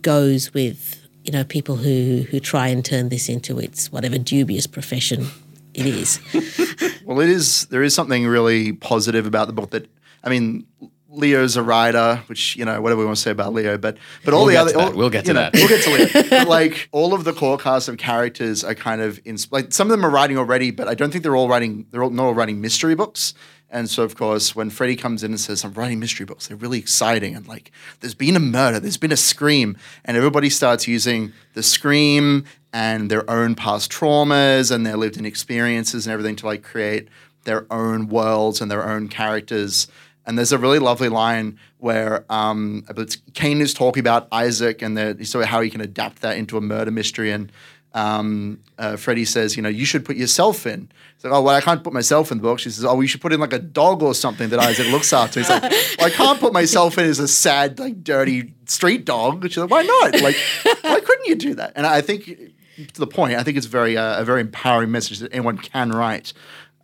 [0.00, 4.66] goes with you know people who who try and turn this into its whatever dubious
[4.66, 5.26] profession
[5.74, 6.20] it is.
[7.04, 7.66] Well, it is.
[7.66, 9.70] There is something really positive about the book.
[9.70, 9.86] That
[10.22, 10.66] I mean,
[11.14, 14.34] Leo's a writer, which you know whatever we want to say about Leo, but but
[14.34, 15.54] all We'll the other all- We'll get to know, that.
[15.54, 16.28] We'll get to Leo.
[16.30, 19.86] but like all of the core cast of characters are kind of in, like some
[19.88, 21.86] of them are writing already, but I don't think they're all writing.
[21.90, 23.34] They're all not all writing mystery books.
[23.70, 26.56] And so, of course, when Freddie comes in and says, I'm writing mystery books, they're
[26.56, 27.34] really exciting.
[27.34, 29.76] And like, there's been a murder, there's been a scream.
[30.04, 35.26] And everybody starts using the scream and their own past traumas and their lived in
[35.26, 37.08] experiences and everything to like create
[37.44, 39.88] their own worlds and their own characters.
[40.26, 44.26] And there's a really lovely line where um, I believe it's Cain is talking about
[44.32, 47.30] Isaac and the, talking about how he can adapt that into a murder mystery.
[47.30, 47.52] And
[47.92, 50.90] um, uh, Freddie says, you know, you should put yourself in.
[51.14, 52.58] He's like, oh, well, I can't put myself in the book.
[52.58, 55.12] She says, oh, you should put in like a dog or something that Isaac looks
[55.12, 55.40] after.
[55.40, 55.62] He's like,
[55.98, 59.44] well, I can't put myself in as a sad, like, dirty street dog.
[59.44, 60.20] She's like, why not?
[60.20, 60.36] Like,
[60.82, 61.72] why couldn't you do that?
[61.76, 65.20] And I think, to the point, I think it's very uh, a very empowering message
[65.20, 66.32] that anyone can write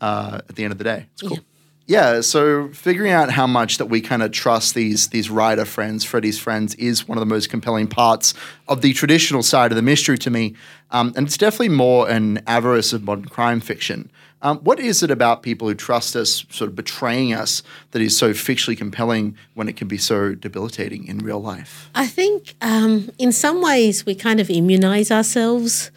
[0.00, 1.06] uh, at the end of the day.
[1.12, 1.36] It's cool.
[1.36, 1.42] Yeah,
[2.20, 6.38] so figuring out how much that we kind of trust these these writer friends, Freddie's
[6.38, 8.32] friends, is one of the most compelling parts
[8.68, 10.54] of the traditional side of the mystery to me,
[10.92, 14.08] um, and it's definitely more an avarice of modern crime fiction.
[14.42, 18.16] Um, what is it about people who trust us, sort of betraying us, that is
[18.16, 21.90] so fictionally compelling when it can be so debilitating in real life?
[21.94, 25.90] I think um, in some ways we kind of immunize ourselves,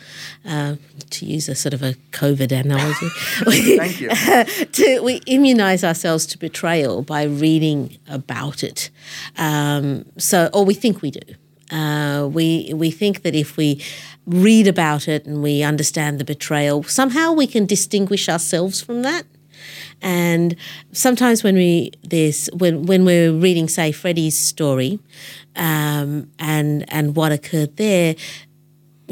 [0.45, 0.75] uh,
[1.11, 3.07] to use a sort of a COVID analogy.
[3.77, 4.09] Thank you.
[4.65, 8.89] to, we immunize ourselves to betrayal by reading about it.
[9.37, 11.35] Um, so, or we think we do.
[11.71, 13.81] Uh, we we think that if we
[14.25, 19.23] read about it and we understand the betrayal, somehow we can distinguish ourselves from that.
[20.01, 20.55] And
[20.91, 24.99] sometimes when we this when when we're reading, say, Freddie's story,
[25.55, 28.15] um, and and what occurred there,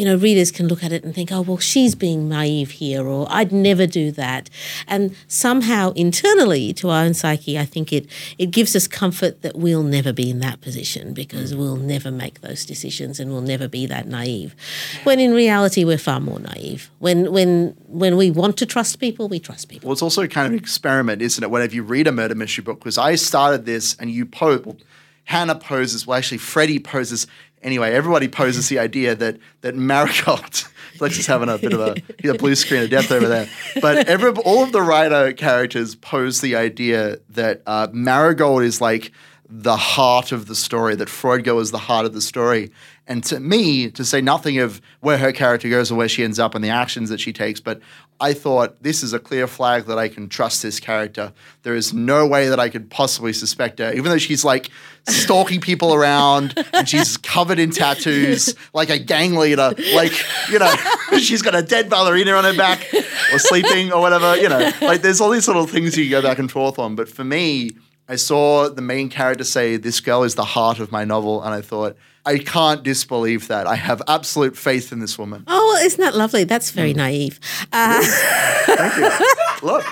[0.01, 3.05] you know, readers can look at it and think, oh, well, she's being naive here,
[3.05, 4.49] or I'd never do that.
[4.87, 8.07] And somehow internally to our own psyche, I think it,
[8.39, 11.59] it gives us comfort that we'll never be in that position because mm.
[11.59, 14.55] we'll never make those decisions and we'll never be that naive.
[15.03, 16.89] When in reality, we're far more naive.
[16.97, 19.87] When, when, when we want to trust people, we trust people.
[19.87, 21.51] Well, it's also kind of an experiment, isn't it?
[21.51, 24.77] Whenever you read a murder mystery book, because I started this and you pose, well,
[25.25, 27.27] Hannah poses, well, actually, Freddie poses.
[27.63, 30.67] Anyway, everybody poses the idea that that Marigold,
[30.99, 31.95] Lex is having a bit of a,
[32.27, 33.47] a blue screen of death over there.
[33.81, 39.11] But every, all of the writer characters pose the idea that uh, Marigold is like
[39.51, 42.71] the heart of the story, that Freud is the heart of the story.
[43.11, 46.39] And to me, to say nothing of where her character goes or where she ends
[46.39, 47.81] up and the actions that she takes, but
[48.21, 51.33] I thought this is a clear flag that I can trust this character.
[51.63, 54.69] There is no way that I could possibly suspect her, even though she's like
[55.09, 59.73] stalking people around and she's covered in tattoos, like a gang leader.
[59.93, 60.13] Like,
[60.49, 60.73] you know,
[61.19, 62.87] she's got a dead ballerina on her back
[63.33, 64.71] or sleeping or whatever, you know.
[64.79, 66.95] Like there's all these little things you go back and forth on.
[66.95, 67.71] But for me,
[68.07, 71.43] I saw the main character say, This girl is the heart of my novel.
[71.43, 73.65] And I thought, I can't disbelieve that.
[73.67, 75.43] I have absolute faith in this woman.
[75.47, 76.43] Oh, well, isn't that lovely?
[76.43, 77.39] That's very naive.
[77.73, 79.27] Uh, Thank you.
[79.67, 79.85] Look,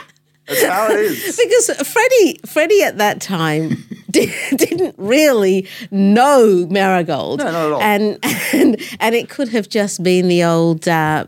[0.47, 1.37] that's how it is.
[1.43, 7.39] because Freddie, Freddie at that time did, didn't really know Marigold.
[7.39, 7.81] No, not at all.
[7.81, 8.19] And
[8.53, 10.87] and and it could have just been the old.
[10.87, 11.25] Uh,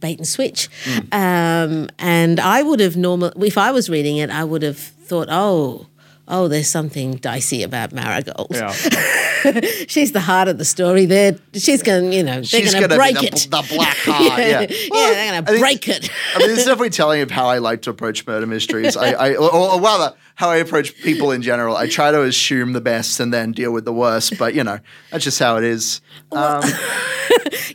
[0.00, 0.98] Bait and switch, Hmm.
[1.12, 3.28] um, and I would have normal.
[3.44, 5.86] If I was reading it, I would have thought, "Oh,
[6.28, 8.48] oh, there's something dicey about Marigold.
[8.50, 8.72] Yeah.
[9.88, 11.04] She's the heart of the story.
[11.06, 13.34] They're she's going, you know, they're going to break be it.
[13.34, 14.38] the, the black heart.
[14.38, 14.60] yeah.
[14.60, 16.10] yeah, they're going to break it.
[16.34, 18.96] I mean, it's definitely telling of how I like to approach murder mysteries.
[18.96, 21.76] I, I or, or rather, how I approach people in general.
[21.76, 24.38] I try to assume the best and then deal with the worst.
[24.38, 24.78] But you know,
[25.10, 26.00] that's just how it is.
[26.32, 26.62] Um,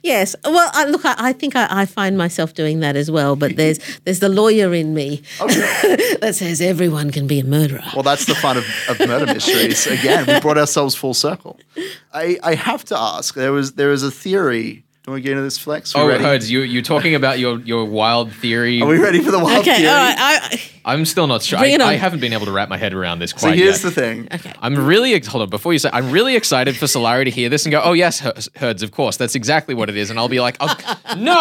[0.03, 0.35] Yes.
[0.43, 3.35] Well, I, look, I, I think I, I find myself doing that as well.
[3.35, 7.83] But there's there's the lawyer in me that says everyone can be a murderer.
[7.93, 9.87] well, that's the fun of, of murder mysteries.
[9.87, 11.59] Again, we brought ourselves full circle.
[12.13, 13.35] I, I have to ask.
[13.35, 14.85] There was there was a theory.
[15.09, 15.95] Do we get into this flex?
[15.95, 16.23] We Oh, ready?
[16.23, 18.79] Herds, you you're talking about your your wild theory.
[18.79, 19.77] Are we ready for the wild okay.
[19.77, 19.89] theory?
[19.89, 20.15] All right.
[20.19, 21.57] I, I'm still not sure.
[21.57, 21.63] I.
[21.81, 23.57] I haven't been able to wrap my head around this quite.
[23.57, 23.57] Yet.
[23.57, 23.89] So here's yet.
[23.89, 24.27] the thing.
[24.31, 24.53] okay.
[24.61, 27.49] I'm really ex- hold on before you say I'm really excited for Sulari to hear
[27.49, 30.19] this and go, oh yes, Her- herds, of course, that's exactly what it is, and
[30.19, 30.67] I'll be like, oh,
[31.17, 31.33] no,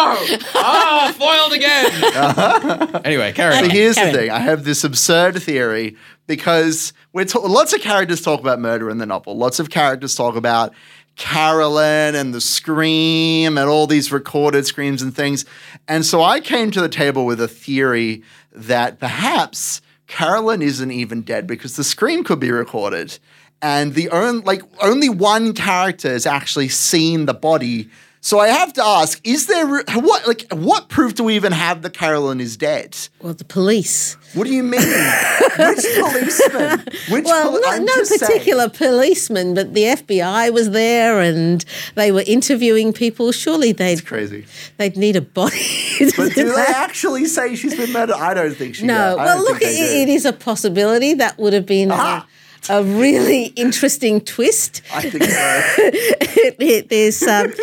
[0.55, 3.01] ah, foiled again.
[3.05, 3.69] anyway, carry So on.
[3.69, 4.31] here's the thing.
[4.31, 8.97] I have this absurd theory because we're ta- lots of characters talk about murder in
[8.97, 9.37] the novel.
[9.37, 10.73] Lots of characters talk about
[11.19, 15.43] Carolyn and the scream and all these recorded screams and things.
[15.85, 21.21] And so I came to the table with a theory that perhaps Carolyn isn't even
[21.21, 23.19] dead because the scream could be recorded.
[23.61, 27.89] And the only like only one character has actually seen the body.
[28.21, 31.81] So I have to ask: Is there what like what proof do we even have
[31.83, 32.97] that Carolyn is dead?
[33.21, 34.15] Well, the police.
[34.33, 34.81] What do you mean?
[35.57, 36.79] Which policeman?
[37.09, 38.19] Which Well, poli- no, no just saying.
[38.31, 41.63] particular policeman, but the FBI was there and
[41.95, 43.31] they were interviewing people.
[43.31, 44.45] Surely they'd Crazy.
[44.77, 45.57] they'd need a body.
[46.15, 48.15] But do they actually say she's been murdered?
[48.15, 48.85] I don't think she.
[48.85, 51.13] No, well, look, it, it is a possibility.
[51.13, 52.25] That would have been Ah.
[52.25, 52.27] a,
[52.69, 54.81] a really interesting twist.
[54.93, 55.29] I think so.
[56.41, 57.53] It- it- there's, um,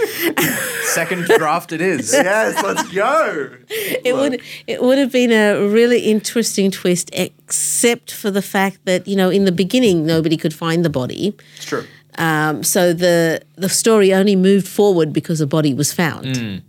[0.94, 2.12] Second draft it is.
[2.30, 3.50] yes, let's go.
[3.68, 9.06] it would it would have been a really interesting twist, except for the fact that
[9.08, 11.34] you know in the beginning nobody could find the body.
[11.56, 11.84] It's true.
[12.18, 16.62] Um, so the the story only moved forward because a body was found.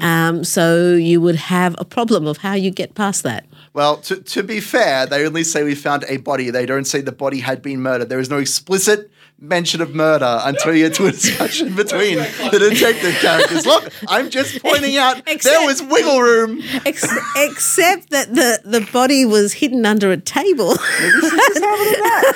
[0.00, 3.44] Um, so you would have a problem of how you get past that.
[3.72, 6.50] Well, to, to be fair, they only say we found a body.
[6.50, 8.08] They don't say the body had been murdered.
[8.08, 12.68] There is no explicit mention of murder until you get to a discussion between the
[12.70, 13.64] detective characters.
[13.64, 16.60] Look, I'm just pointing out there was wiggle room.
[16.84, 20.74] Ex- except that the, the body was hidden under a table.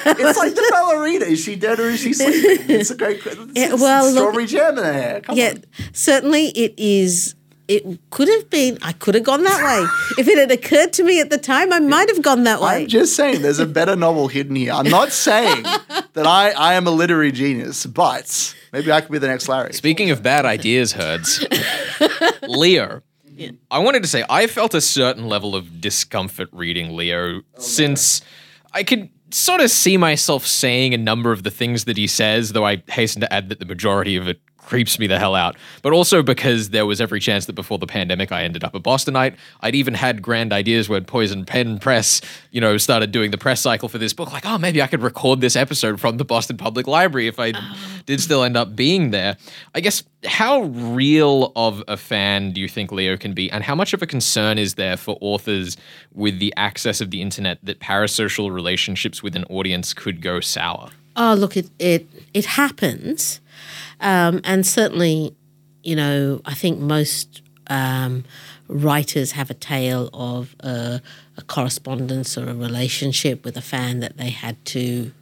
[0.06, 1.24] It's like the ballerina.
[1.24, 2.66] Is she dead or is she sleeping?
[2.68, 3.52] It's a great question.
[3.54, 5.20] Yeah, well, look- strawberry jam in her hair.
[5.20, 5.64] Come yeah, on.
[5.92, 7.34] certainly it is.
[7.66, 8.78] It could have been.
[8.82, 9.86] I could have gone that way
[10.18, 11.72] if it had occurred to me at the time.
[11.72, 12.82] I might have gone that way.
[12.82, 14.72] I'm just saying there's a better novel hidden here.
[14.72, 15.62] I'm not saying
[16.12, 19.72] that I, I am a literary genius, but maybe I could be the next Larry.
[19.72, 21.44] Speaking of bad ideas, herds,
[22.42, 23.02] Leo.
[23.70, 28.20] I wanted to say I felt a certain level of discomfort reading Leo oh, since
[28.72, 32.52] I could sort of see myself saying a number of the things that he says,
[32.52, 35.56] though I hasten to add that the majority of it creeps me the hell out.
[35.82, 38.80] But also because there was every chance that before the pandemic I ended up a
[38.80, 39.36] Bostonite.
[39.60, 43.60] I'd even had grand ideas when Poisoned Pen Press, you know, started doing the press
[43.60, 44.32] cycle for this book.
[44.32, 47.52] Like, oh, maybe I could record this episode from the Boston Public Library if I
[47.54, 47.76] oh.
[48.06, 49.36] did still end up being there.
[49.74, 53.74] I guess how real of a fan do you think Leo can be, and how
[53.74, 55.76] much of a concern is there for authors
[56.12, 60.90] with the access of the internet that parasocial relationships with an audience could go sour?
[61.16, 63.40] Oh, look, it it it happens,
[64.00, 65.34] um, and certainly,
[65.82, 68.24] you know, I think most um,
[68.68, 71.00] writers have a tale of a,
[71.36, 75.12] a correspondence or a relationship with a fan that they had to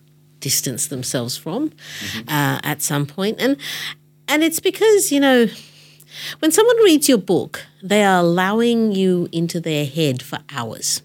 [0.40, 1.72] distance themselves from
[2.26, 3.57] uh, at some point, and
[4.28, 5.46] and it's because you know.
[6.40, 11.00] When someone reads your book, they are allowing you into their head for hours,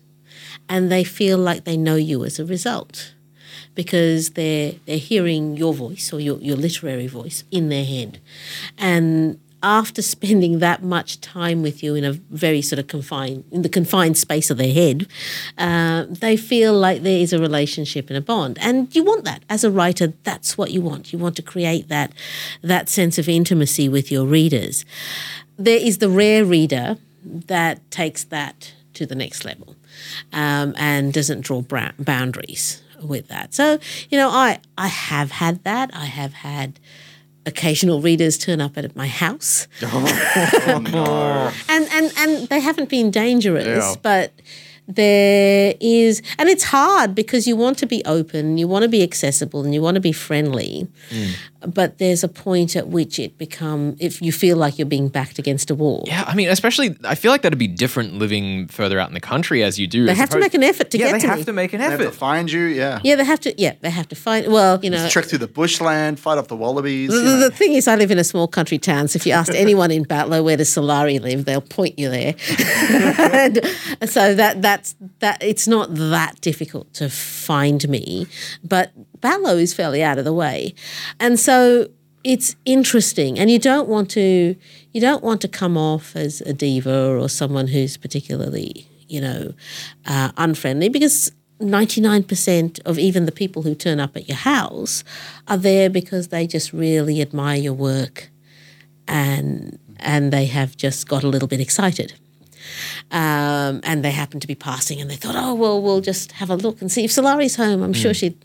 [0.68, 3.14] and they feel like they know you as a result
[3.78, 8.20] because they're they're hearing your voice or your, your literary voice in their head.
[8.78, 13.62] And after spending that much time with you in a very sort of confined in
[13.62, 15.08] the confined space of their head,
[15.60, 19.44] uh, they feel like there is a relationship and a bond, and you want that
[19.48, 20.12] as a writer.
[20.24, 21.14] That's what you want.
[21.14, 22.12] You want to create that
[22.64, 24.86] that sense of intimacy with your readers.
[25.56, 29.76] There is the rare reader that takes that to the next level
[30.34, 33.54] um, and doesn't draw bra- boundaries with that.
[33.54, 33.80] So
[34.10, 35.92] you know, I I have had that.
[35.94, 36.80] I have had
[37.46, 39.68] occasional readers turn up at my house.
[39.84, 41.52] Oh, no.
[41.70, 43.96] and and and they haven't been dangerous, Yeah.
[44.02, 44.34] but
[44.90, 49.04] there is and it's hard because you want to be open, you want to be
[49.04, 50.88] accessible and you want to be friendly.
[51.10, 51.34] Mm.
[51.66, 55.40] But there's a point at which it become if you feel like you're being backed
[55.40, 56.04] against a wall.
[56.08, 59.20] Yeah, I mean, especially I feel like that'd be different living further out in the
[59.20, 60.06] country as you do.
[60.06, 61.08] They as have to make an effort to get out.
[61.08, 61.44] yeah, get they to have me.
[61.46, 62.16] to make an They have to effort.
[62.16, 63.00] find you, yeah.
[63.04, 65.48] Yeah, they have to yeah, they have to find well, you know Trek through the
[65.48, 67.10] bushland, fight off the wallabies.
[67.10, 69.32] The, you the thing is, I live in a small country town, so if you
[69.34, 72.36] asked anyone in Batlow where does Sulari live, they'll point you there.
[72.90, 75.42] and so that that's that.
[75.42, 78.28] It's not that difficult to find me,
[78.64, 78.92] but
[79.22, 80.74] Batlow is fairly out of the way,
[81.20, 81.88] and so
[82.24, 83.40] it's interesting.
[83.40, 84.56] And you don't want to
[84.92, 89.54] you don't want to come off as a diva or someone who's particularly you know
[90.06, 95.04] uh, unfriendly because 99% of even the people who turn up at your house
[95.48, 98.30] are there because they just really admire your work
[99.08, 102.14] and and they have just got a little bit excited.
[103.12, 106.50] Um, and they happen to be passing and they thought oh well we'll just have
[106.50, 107.06] a look and see.
[107.06, 108.38] If Sulari's home I'm sure she'd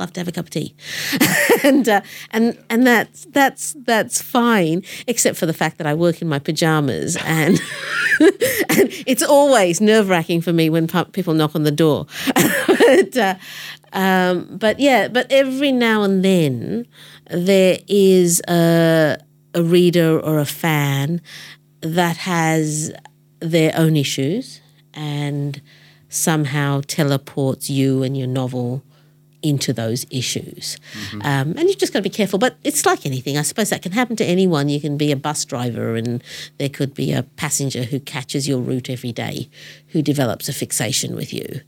[0.00, 0.74] love to have a cup of tea
[1.64, 6.22] and uh, and and that's that's that's fine except for the fact that I work
[6.22, 7.60] in my pajamas and
[8.20, 12.06] and it's always nerve wracking for me when people knock on the door.
[12.34, 13.34] but, uh,
[13.92, 16.86] um, but yeah, but every now and then
[17.30, 19.18] there is a,
[19.54, 21.20] a reader or a fan
[21.80, 22.92] that has
[23.40, 24.60] their own issues
[24.94, 25.62] and
[26.08, 28.82] somehow teleports you and your novel
[29.42, 30.76] into those issues.
[31.22, 32.38] Um, and you've just got to be careful.
[32.38, 33.36] But it's like anything.
[33.38, 34.68] I suppose that can happen to anyone.
[34.68, 36.22] You can be a bus driver, and
[36.58, 39.48] there could be a passenger who catches your route every day
[39.88, 41.60] who develops a fixation with you.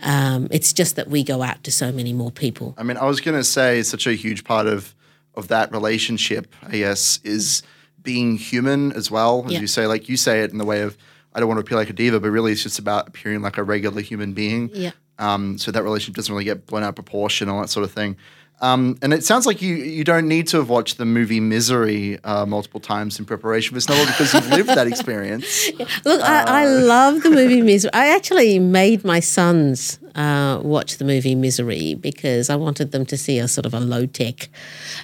[0.00, 2.74] Um, it's just that we go out to so many more people.
[2.78, 4.94] I mean, I was going to say such a huge part of
[5.34, 7.62] of that relationship, I guess, is
[8.02, 9.44] being human as well.
[9.46, 9.60] As Yeah.
[9.60, 10.96] you say, like you say it in the way of,
[11.34, 13.58] I don't want to appear like a diva, but really it's just about appearing like
[13.58, 14.70] a regular human being.
[14.72, 14.92] Yeah.
[15.18, 17.84] Um, so that relationship doesn't really get blown out of proportion, and all that sort
[17.84, 18.16] of thing.
[18.62, 22.18] Um, and it sounds like you you don't need to have watched the movie Misery
[22.24, 25.68] uh, multiple times in preparation for this novel because you've lived that experience.
[26.06, 27.90] Look, I, I love the movie Misery.
[27.92, 33.16] I actually made my sons uh, watch the movie Misery because I wanted them to
[33.18, 34.48] see a sort of a low tech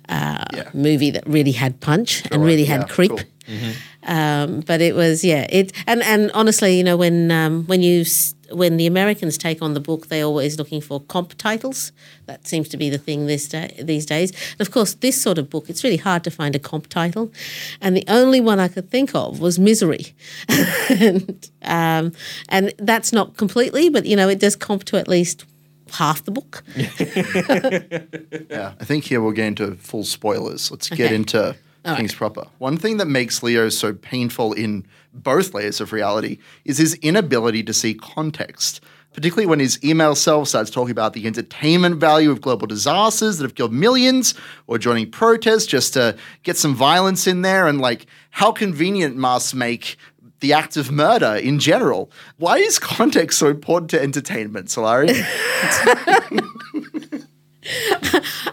[0.08, 0.70] uh, Yeah.
[0.72, 3.10] movie that really had punch and really had Yeah, creep.
[3.10, 3.20] cool.
[4.04, 8.00] Um, but it was yeah it and and honestly you know when um, when you
[8.00, 11.92] s- when the Americans take on the book they're always looking for comp titles.
[12.26, 14.30] That seems to be the thing this day, these days.
[14.52, 17.32] And of course this sort of book it's really hard to find a comp title.
[17.80, 20.14] And the only one I could think of was Misery.
[20.88, 22.12] And um,
[22.48, 25.44] and that's not completely but you know it does comp to at least
[25.92, 26.62] half the book.
[28.50, 30.70] Yeah, I think here we'll get into full spoilers.
[30.70, 31.14] Let's get Okay.
[31.84, 32.46] Into things proper.
[32.58, 37.62] One thing that makes Leo so painful in both layers of reality is his inability
[37.64, 38.80] to see context.
[39.12, 43.44] Particularly when his email self starts talking about the entertainment value of global disasters that
[43.44, 44.34] have killed millions,
[44.66, 49.54] or joining protests just to get some violence in there, and like how convenient must
[49.54, 49.96] make
[50.40, 52.10] the act of murder in general.
[52.38, 55.10] Why is context so important to entertainment, Sulari?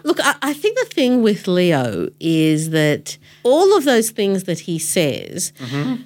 [0.04, 4.60] Look, I, I think the thing with Leo is that all of those things that
[4.60, 6.02] he says mm-hmm.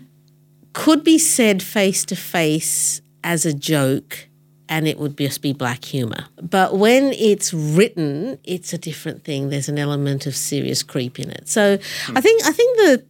[0.73, 4.29] could be said face to face as a joke
[4.69, 6.25] and it would just be black humor.
[6.41, 9.51] But when it's written, it's a different thing.
[9.51, 11.49] There's an element of serious creep in it.
[11.49, 11.79] So
[12.15, 13.05] I think I think the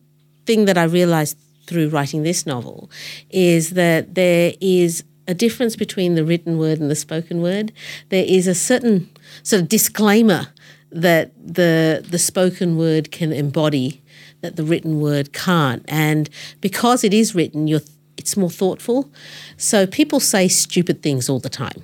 [0.46, 2.90] thing that I realized through writing this novel
[3.30, 7.72] is that there is a difference between the written word and the spoken word.
[8.10, 9.10] There is a certain
[9.42, 10.48] sort of disclaimer
[10.90, 14.02] that the the spoken word can embody
[14.42, 15.84] that the written word can't.
[15.88, 16.28] And
[16.60, 17.80] because it is written, you're
[18.16, 19.10] it's more thoughtful.
[19.56, 21.82] So people say stupid things all the time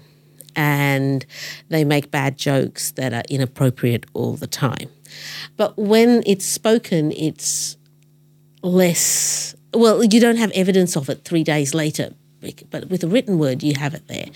[0.54, 1.26] and
[1.68, 4.88] they make bad jokes that are inappropriate all the time.
[5.56, 7.76] But when it's spoken, it's
[8.62, 12.12] less well, you don't have evidence of it three days later
[12.70, 14.26] but with a written word, you have it there.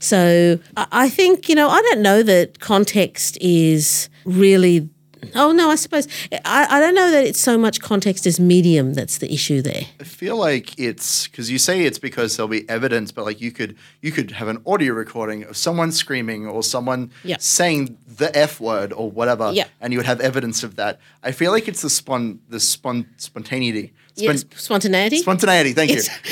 [0.00, 4.88] So I think, you know, I don't know that context is really.
[5.34, 6.06] Oh no, I suppose
[6.44, 9.82] I, I don't know that it's so much context as medium that's the issue there.
[9.98, 13.50] I feel like it's because you say it's because there'll be evidence, but like you
[13.50, 17.38] could you could have an audio recording of someone screaming or someone Yeah.
[17.40, 19.66] saying the f word or whatever, Yeah.
[19.80, 21.00] and you would have evidence of that.
[21.24, 23.94] I feel like it's the spon the spon spontaneity.
[24.16, 25.18] Yes, Spon- spontaneity.
[25.18, 26.00] Spontaneity, thank you.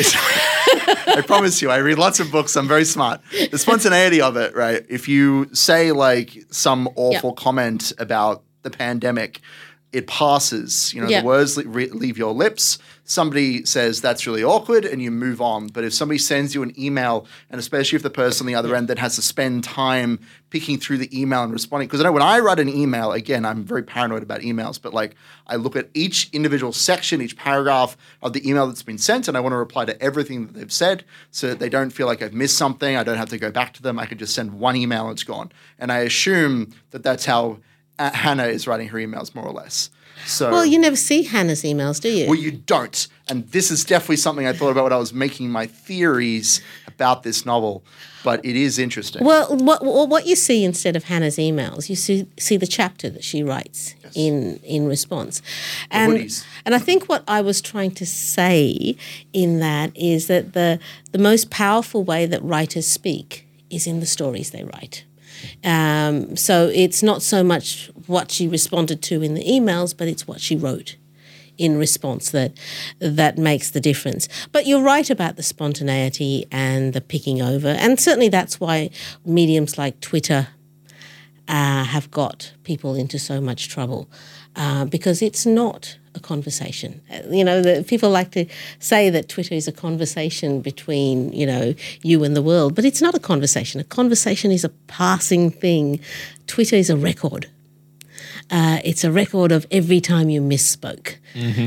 [1.07, 2.57] I promise you, I read lots of books.
[2.57, 3.21] I'm very smart.
[3.51, 4.85] The spontaneity of it, right?
[4.89, 9.41] If you say like some awful comment about the pandemic,
[9.93, 10.93] it passes.
[10.95, 11.21] You know, Yeah.
[11.21, 12.79] the words le- re- leave your lips.
[13.07, 15.67] Somebody says that's really awkward, and you move on.
[15.69, 18.75] But if somebody sends you an email, and especially if the person on the other
[18.75, 22.13] end that has to spend time picking through the email and responding, because I know
[22.13, 25.77] when I write an email, again, I'm very paranoid about emails, but like I look
[25.77, 29.53] at each individual section, each paragraph of the email that's been sent, and I want
[29.53, 32.57] to reply to everything that they've said, so that they don't feel like I've missed
[32.57, 32.97] something.
[32.97, 33.99] I don't have to go back to them.
[33.99, 35.53] I can just send one email and it's gone.
[35.79, 37.59] And I assume that that's how
[37.99, 39.91] uh, Hannah is writing her emails, more or less.
[40.27, 42.27] So well, you never see Hannah's emails, do you?
[42.27, 43.07] well, you don't.
[43.29, 47.23] And this is definitely something I thought about when I was making my theories about
[47.23, 47.85] this novel.
[48.23, 49.23] But it is interesting.
[49.23, 53.11] Well, what what what you see instead of Hannah's emails, you see see the chapter
[53.11, 55.43] that she writes in in response,
[55.91, 56.31] and
[56.65, 58.97] and I think what I was trying to say
[59.35, 60.79] in that is that the
[61.13, 65.05] the most powerful way that writers speak is in the stories they write.
[65.63, 70.27] Um, so it's not so much what she responded to in the emails, but it's
[70.27, 70.97] what she wrote
[71.57, 72.53] in response that
[72.99, 74.29] that makes the difference.
[74.51, 78.91] But you're right about the spontaneity and the picking over, and certainly that's why
[79.25, 80.49] mediums like Twitter
[81.49, 84.09] uh, have got people into so much trouble
[84.57, 87.01] uh, because it's not a conversation.
[87.11, 88.45] Uh, You know, the, people like to
[88.79, 93.01] say that Twitter is a conversation between you know you and the world, but it's
[93.03, 93.81] not a conversation.
[93.81, 96.01] A conversation is a passing thing.
[96.47, 97.47] Twitter is a record.
[98.51, 101.17] Uh, it's a record of every time you misspoke.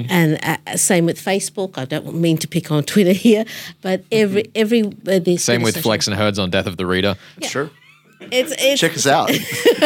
[0.10, 1.78] And uh, same with Facebook.
[1.78, 3.44] I don't mean to pick on Twitter here,
[3.82, 6.86] but every every uh, this Same with social- Flex and Herds on Death of the
[6.86, 7.16] Reader.
[7.42, 7.66] Sure.
[7.66, 7.74] It's,
[8.20, 9.28] it's Check us out.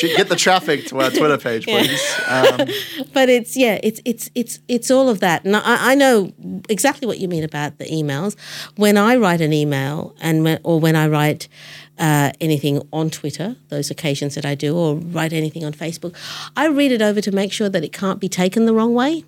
[0.00, 2.00] Get the traffic to our Twitter page, please.
[2.28, 2.68] Um,
[3.14, 6.30] but it's yeah, it's it's it's it's all of that, and I, I know
[6.68, 8.36] exactly what you mean about the emails.
[8.76, 11.48] When I write an email, and when, or when I write
[11.98, 16.14] uh, anything on Twitter, those occasions that I do, or write anything on Facebook,
[16.54, 19.24] I read it over to make sure that it can't be taken the wrong way.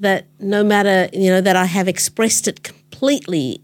[0.00, 3.62] That no matter you know that I have expressed it completely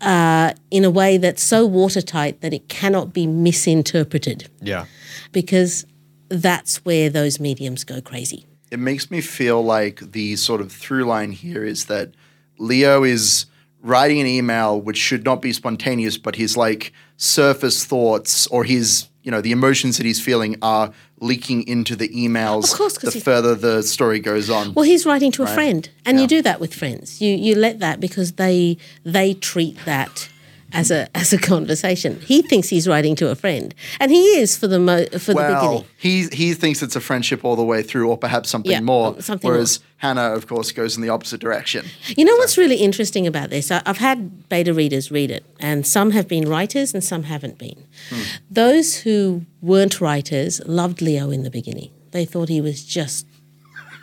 [0.00, 4.86] uh, in a way that's so watertight that it cannot be misinterpreted, Yeah.
[5.32, 5.86] because
[6.28, 8.46] that's where those mediums go crazy.
[8.70, 12.12] it makes me feel like the sort of through line here is that
[12.58, 13.46] Leo is
[13.82, 19.08] writing an email which should not be spontaneous, but his like surface thoughts or his,
[19.22, 23.10] you know, the emotions that he's feeling are leaking into the emails Of course, the
[23.10, 24.72] further the story goes on.
[24.74, 27.20] Well, he's writing to a friend, and you do that with friends.
[27.20, 30.28] You you let that because they they treat that
[30.72, 32.20] as a as a conversation.
[32.20, 35.34] He thinks he's writing to a friend, and he is for the mo- for the
[35.34, 35.86] well, beginning.
[35.98, 39.20] he he thinks it's a friendship all the way through, or perhaps something Yeah, more.
[39.20, 41.86] something whereas Hannah, of course, goes in the opposite direction.
[42.16, 43.70] You know what's really interesting about this?
[43.70, 47.58] I- I've had beta readers read it, and some have been writers and some haven't
[47.58, 47.84] been.
[48.10, 48.20] Hmm.
[48.50, 51.90] Those who weren't writers loved Leo in the beginning.
[52.12, 53.26] They thought he was just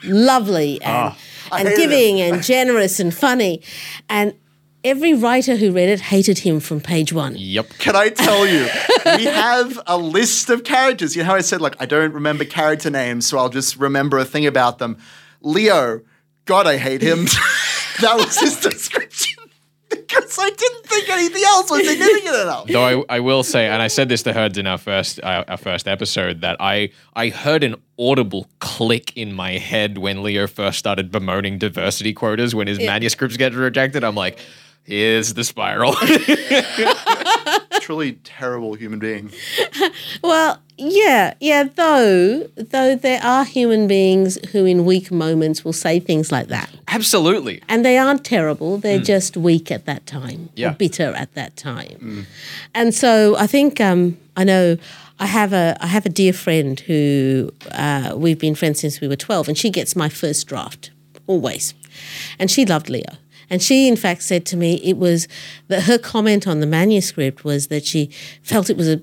[0.04, 1.14] lovely and,
[1.52, 1.76] I and him.
[1.78, 3.62] giving and generous and funny.
[4.10, 4.34] And
[4.84, 7.36] every writer who read it hated him from page one.
[7.38, 7.70] Yep.
[7.80, 8.68] Can I tell you,
[9.18, 11.16] we have a list of characters.
[11.16, 14.18] You know how I said, like, I don't remember character names, so I'll just remember
[14.18, 14.98] a thing about them.
[15.42, 16.02] Leo,
[16.46, 17.26] God, I hate him.
[18.02, 19.44] that was his description.
[19.90, 22.68] Because I didn't think anything else was significant enough.
[22.68, 25.46] Though I, I will say, and I said this to Herds in our first uh,
[25.48, 30.46] our first episode, that I I heard an audible click in my head when Leo
[30.46, 34.04] first started bemoaning diversity quotas when his manuscripts get rejected.
[34.04, 34.40] I'm like,
[34.88, 35.94] here's the spiral.
[37.82, 39.32] Truly terrible human being.
[40.24, 41.64] Well, yeah, yeah.
[41.64, 46.70] Though, though there are human beings who, in weak moments, will say things like that,
[46.88, 47.62] Absolutely.
[47.70, 48.78] and they aren't terrible.
[48.78, 50.72] They're just weak at that time, Yeah.
[50.72, 52.28] or bitter at that time.
[52.74, 54.78] And so, I think um, I know.
[55.20, 59.08] I have a I have a dear friend who uh, we've been friends since we
[59.08, 60.92] were twelve, and she gets my first draft
[61.26, 61.74] always,
[62.38, 63.16] and she loved Leo.
[63.50, 65.28] And she, in fact, said to me it was
[65.68, 68.10] that her comment on the manuscript was that she
[68.44, 69.02] felt it was a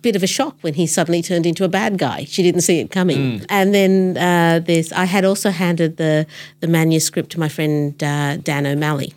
[0.00, 2.24] bit of a shock when he suddenly turned into a bad guy.
[2.24, 3.44] She didn't see it coming.
[3.48, 6.26] And then uh, there's I had also handed the
[6.60, 9.14] the manuscript to my friend uh, Dan O'Malley.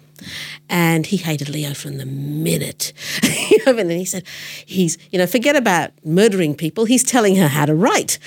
[0.69, 2.93] And he hated Leo from the minute.
[3.67, 4.23] and then he said,
[4.65, 6.85] he's, you know, forget about murdering people.
[6.85, 8.17] He's telling her how to write.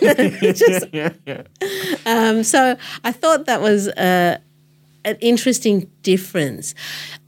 [0.02, 0.86] Just-
[2.06, 4.38] um, so I thought that was uh,
[5.04, 6.74] an interesting difference.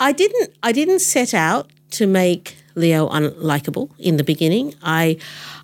[0.01, 4.75] I didn't, I didn't set out to make Leo unlikable in the beginning.
[4.83, 5.19] I,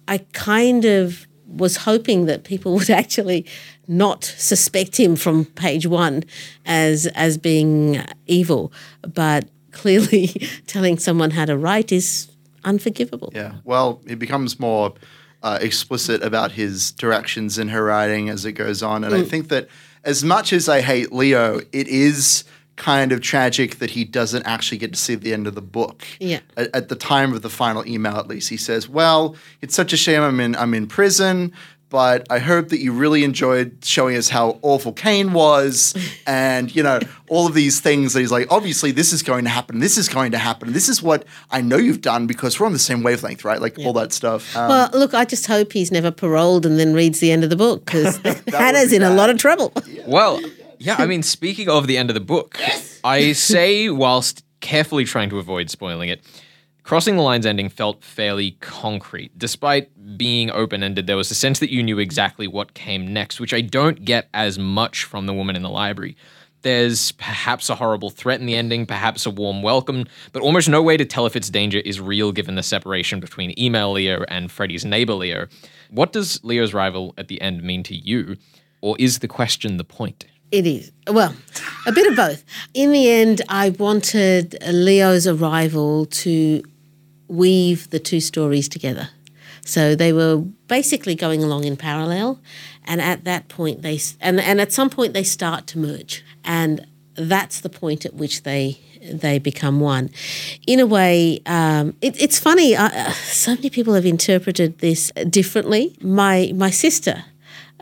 [0.08, 3.46] I kind of was hoping that people would actually
[3.88, 6.24] not suspect him from page one
[6.64, 10.28] as as being evil, but clearly
[10.66, 12.30] telling someone how to write is
[12.64, 13.32] unforgivable.
[13.34, 13.54] Yeah.
[13.64, 14.94] Well, it becomes more
[15.42, 19.02] uh, explicit about his directions in her writing as it goes on.
[19.02, 19.68] And I think that
[20.04, 22.44] as much as I hate Leo, it is
[22.76, 26.04] kind of tragic that he doesn't actually get to see the end of the book.
[26.18, 26.40] Yeah.
[26.56, 29.92] At, at the time of the final email, at least, he says, "Well, it's such
[29.92, 31.52] a shame I'm in I'm in prison."
[31.92, 35.94] But I hope that you really enjoyed showing us how awful Cain was,
[36.26, 38.14] and you know all of these things.
[38.14, 39.78] That he's like, obviously, this is going to happen.
[39.78, 40.72] This is going to happen.
[40.72, 43.60] This is what I know you've done because we're on the same wavelength, right?
[43.60, 44.56] Like all that stuff.
[44.56, 47.50] Um, Well, look, I just hope he's never paroled and then reads the end of
[47.50, 48.16] the book because
[48.48, 49.74] Hannah's be in a lot of trouble.
[50.06, 50.40] Well,
[50.78, 52.58] yeah, I mean, speaking of the end of the book,
[53.04, 56.22] I say, whilst carefully trying to avoid spoiling it,
[56.84, 59.36] Crossing the Line's ending felt fairly concrete.
[59.38, 63.38] Despite being open ended, there was a sense that you knew exactly what came next,
[63.38, 66.16] which I don't get as much from The Woman in the Library.
[66.62, 70.82] There's perhaps a horrible threat in the ending, perhaps a warm welcome, but almost no
[70.82, 74.50] way to tell if its danger is real given the separation between email Leo and
[74.50, 75.46] Freddy's neighbor Leo.
[75.90, 78.36] What does Leo's rival at the end mean to you?
[78.80, 80.26] Or is the question the point?
[80.52, 80.92] It is.
[81.08, 81.34] Well,
[81.86, 82.44] a bit of both.
[82.74, 86.62] In the end, I wanted Leo's arrival to
[87.32, 89.08] weave the two stories together.
[89.64, 92.40] So they were basically going along in parallel,
[92.84, 96.86] and at that point they and and at some point they start to merge, and
[97.14, 98.78] that's the point at which they
[99.12, 100.10] they become one.
[100.66, 102.74] In a way, um, it, it's funny.
[102.74, 105.96] Uh, so many people have interpreted this differently.
[106.00, 107.24] My my sister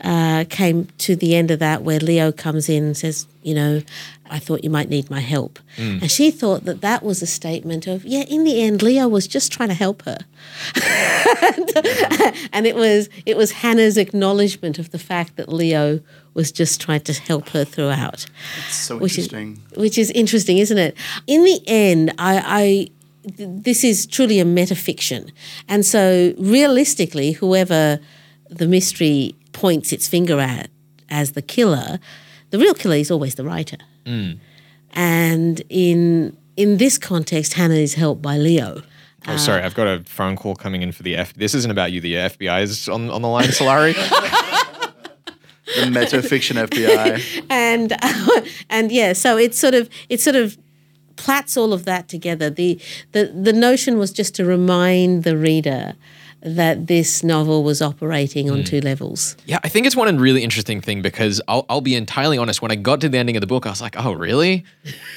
[0.03, 3.81] uh, came to the end of that where Leo comes in and says, you know,
[4.29, 5.59] I thought you might need my help.
[5.77, 9.27] And she thought that that was a statement of, yeah, in the end, Leo was
[9.27, 10.17] just trying to help her.
[12.53, 15.99] and it was it was Hannah's acknowledgement of the fact that Leo
[16.33, 18.25] was just trying to help her throughout
[18.67, 19.61] It's so which is- interesting.
[19.81, 20.95] which is interesting, isn't it?
[21.27, 22.87] In the end, I, I
[23.37, 25.31] this is truly a metafiction,
[25.67, 27.99] and so realistically, whoever
[28.49, 30.69] the mystery points its finger at
[31.09, 31.99] as the killer,
[32.51, 33.77] the real killer is always the writer.
[34.05, 34.39] Mm.
[34.93, 38.83] And in in this context, Hannah is helped by Leo.
[39.27, 41.33] Oh, sorry, I've got a phone call coming in for the F.
[41.35, 42.01] This isn't about you.
[42.01, 43.95] The FBI is on, on the line, Sulari.
[45.75, 47.45] The metafiction FBI.
[47.49, 47.93] and
[48.69, 50.57] and yeah, so it's sort of it sort of
[51.15, 52.49] plats all of that together.
[52.49, 52.77] The
[53.13, 55.95] the the notion was just to remind the reader
[56.43, 58.63] that this novel was operating on hmm.
[58.63, 59.37] two levels.
[59.45, 62.61] yeah, I think it's one really interesting thing because I'll, I'll be entirely honest.
[62.61, 64.65] When I got to the ending of the book, I was like, oh, really?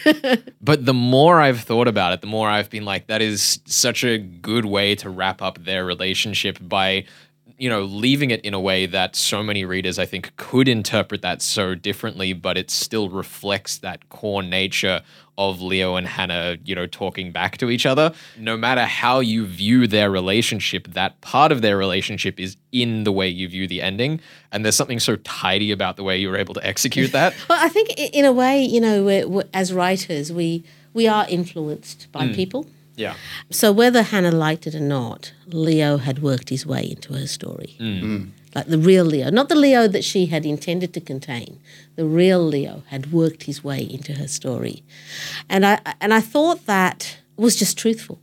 [0.61, 4.05] but the more I've thought about it, the more I've been like, that is such
[4.05, 7.05] a good way to wrap up their relationship by
[7.59, 11.23] you know, leaving it in a way that so many readers, I think, could interpret
[11.23, 15.03] that so differently, but it still reflects that core nature
[15.37, 18.13] of Leo and Hannah, you know, talking back to each other.
[18.39, 23.13] No matter how you view their relationship, that part of their relationship is in the
[23.13, 24.21] way you view the ending.
[24.53, 27.35] And there's something so tidy about the way you were able to execute that.
[27.49, 31.27] Well, I think in a way, you know, we're, we're, as writers, we we are
[31.29, 32.33] influenced by hmm.
[32.33, 32.67] people.
[32.97, 33.15] Yeah.
[33.51, 37.77] So whether Hannah liked it or not, Leo had worked his way into her story.
[37.81, 38.03] Mm.
[38.03, 38.31] Mm.
[38.55, 41.59] Like the real Leo, not the Leo that she had intended to contain.
[41.97, 44.85] The real Leo had worked his way into her story.
[45.49, 48.21] And I and I thought that was just truthful.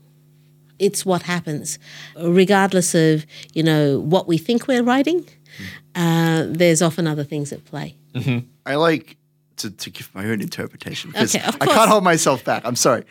[0.79, 1.77] It's what happens.
[2.17, 5.65] Regardless of, you know, what we think we're writing, mm.
[5.95, 7.95] uh, there's often other things at play.
[8.13, 8.47] Mm-hmm.
[8.65, 9.17] I like
[9.61, 12.63] to, to give my own interpretation because Okay, I can't hold myself back.
[12.65, 13.03] I'm sorry.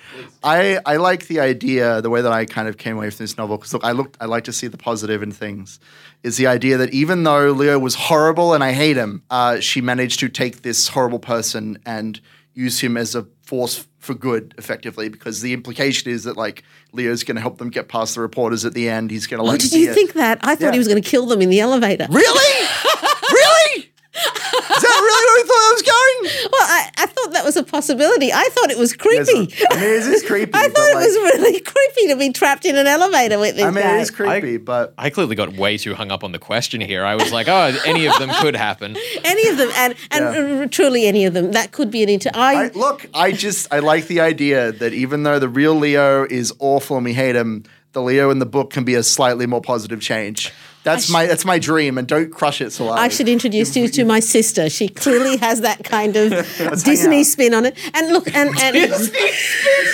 [0.45, 3.37] I, I like the idea, the way that I kind of came away from this
[3.37, 5.81] novel because look, I looked, I like to see the positive in things.
[6.23, 9.81] Is the idea that even though Leo was horrible and I hate him, uh, she
[9.81, 12.21] managed to take this horrible person and
[12.53, 15.09] use him as a force for good, effectively.
[15.09, 18.65] Because the implication is that like Leo's going to help them get past the reporters
[18.67, 19.11] at the end.
[19.11, 19.61] He's going to Oh, like.
[19.61, 20.39] did you think that?
[20.43, 20.73] I thought Yeah.
[20.73, 22.07] he was going to kill them in the elevator.
[22.11, 22.67] Really?
[23.33, 23.87] really?
[24.13, 26.93] Is that really where we thought I was going?
[26.93, 28.33] Well, I, I thought that was a possibility.
[28.33, 29.55] I thought it was There's a- creepy.
[29.71, 30.51] I mean, it is creepy.
[30.55, 33.65] I thought it like, was really creepy to be trapped in an elevator with this
[33.65, 33.99] I mean, guy.
[33.99, 37.05] it is creepy, but I clearly got way too hung up on the question here.
[37.05, 38.97] I was like, oh, any of them could happen.
[39.25, 40.67] any of them, and and Yeah.
[40.67, 41.53] truly any of them.
[41.53, 42.31] That could be an inter.
[42.35, 46.25] I, I, look, I just I like the idea that even though the real Leo
[46.25, 49.47] is awful and we hate him, the Leo in the book can be a slightly
[49.47, 50.53] more positive change.
[50.83, 52.97] That's my that's my dream, and don't crush it, Sulari.
[52.97, 54.71] I should introduce you to my sister.
[54.71, 56.31] She clearly has that kind of
[56.85, 57.77] Disney spin on it.
[57.95, 58.77] And look, and and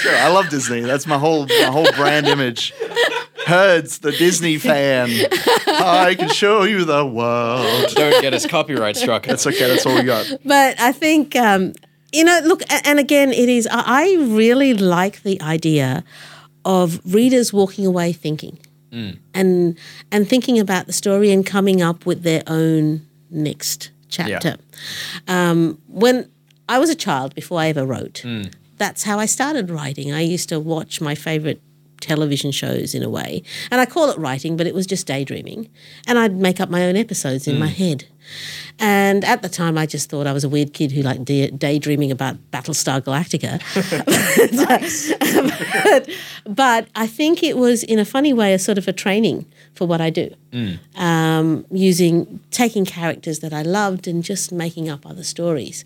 [0.00, 0.80] Sure, I love Disney.
[0.82, 2.72] That's my whole my whole brand image.
[3.46, 5.08] Herds, the Disney fan.
[5.66, 7.90] I can show you the world.
[7.94, 9.24] Don't get us copyright struck.
[9.26, 9.68] That's okay.
[9.68, 10.26] That's all we got.
[10.44, 11.72] but I think um,
[12.12, 12.40] you know.
[12.44, 13.66] Look, and again, it is.
[13.70, 16.04] I I really like the idea
[16.64, 18.58] of readers walking away thinking,
[19.34, 19.78] and
[20.12, 24.56] and thinking about the story and coming up with their own next chapter.
[25.28, 26.30] Um, when
[26.68, 28.22] I was a child, before I ever wrote,
[28.78, 30.12] that's how I started writing.
[30.12, 31.60] I used to watch my favorite
[32.00, 35.68] television shows in a way, and I call it writing, but it was just daydreaming,
[36.06, 38.04] and I'd make up my own episodes in my head.
[38.78, 41.50] And at the time, I just thought I was a weird kid who liked day-
[41.50, 43.60] daydreaming about Battlestar Galactica.
[45.84, 46.08] but,
[46.44, 49.86] but I think it was, in a funny way, a sort of a training for
[49.86, 50.34] what I do.
[50.96, 55.84] Um, using, taking characters that I loved and just making up other stories.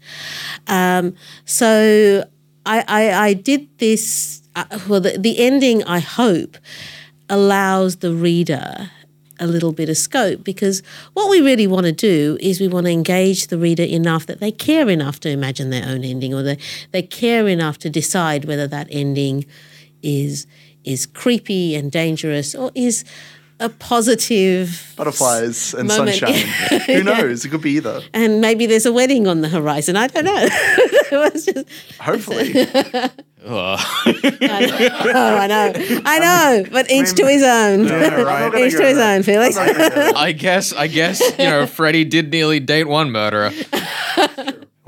[0.67, 2.25] Um, so
[2.67, 4.40] I, I, I did this,
[4.89, 6.57] well, the, the ending, I hope,
[7.29, 8.91] allows the reader
[9.41, 10.83] a little bit of scope because
[11.15, 14.39] what we really want to do is we want to engage the reader enough that
[14.39, 16.59] they care enough to imagine their own ending or they,
[16.93, 19.47] they care enough to decide whether that ending
[20.03, 20.47] is
[20.85, 23.05] is creepy and dangerous or is
[23.61, 26.17] a positive Butterflies and Moment.
[26.17, 26.81] sunshine.
[26.87, 27.45] Who knows?
[27.45, 28.01] It could be either.
[28.13, 29.97] and maybe there's a wedding on the horizon.
[29.97, 30.35] I don't know.
[30.39, 31.67] it was just
[32.01, 32.53] Hopefully.
[32.57, 33.11] Ugh.
[33.47, 33.77] oh,
[34.51, 35.73] I know,
[36.05, 37.87] I know, but each to his own.
[37.87, 38.55] right.
[38.55, 39.57] each to his own, Felix.
[39.57, 43.51] I guess, I guess, you know, Freddie did nearly date one murderer.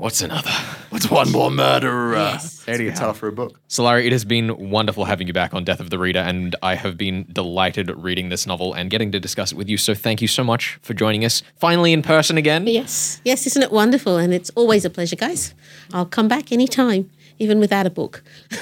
[0.03, 0.51] What's another?
[0.89, 2.15] What's one more murderer?
[2.15, 2.65] Yes.
[2.67, 3.57] It's a title for a book.
[3.69, 6.75] Sulari, it has been wonderful having you back on Death of the Reader, and I
[6.75, 9.77] have been delighted reading this novel and getting to discuss it with you.
[9.77, 12.67] So thank you so much for joining us finally in person again.
[12.67, 14.17] Yes, yes, isn't it wonderful?
[14.17, 15.53] And it's always a pleasure, guys.
[15.93, 18.23] I'll come back anytime, even without a book.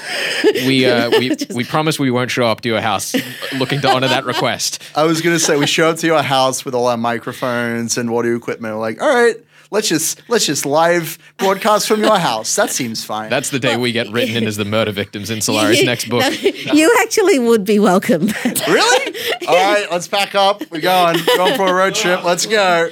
[0.66, 3.16] We uh, we we promise we won't show up to your house
[3.54, 4.82] looking to honor that request.
[4.96, 8.10] I was gonna say we show up to your house with all our microphones and
[8.10, 8.76] audio equipment.
[8.76, 9.36] We're like, all right,
[9.72, 12.56] let's just let's just live broadcast from your house.
[12.56, 13.30] That seems fine.
[13.30, 16.22] That's the day we get written in as the murder victims in Sulari's next book.
[16.22, 18.28] No, you actually would be welcome.
[18.46, 19.16] really
[19.48, 19.88] all right.
[19.92, 20.62] Let's pack up.
[20.72, 22.24] We're going going for a road trip.
[22.24, 22.90] Let's go.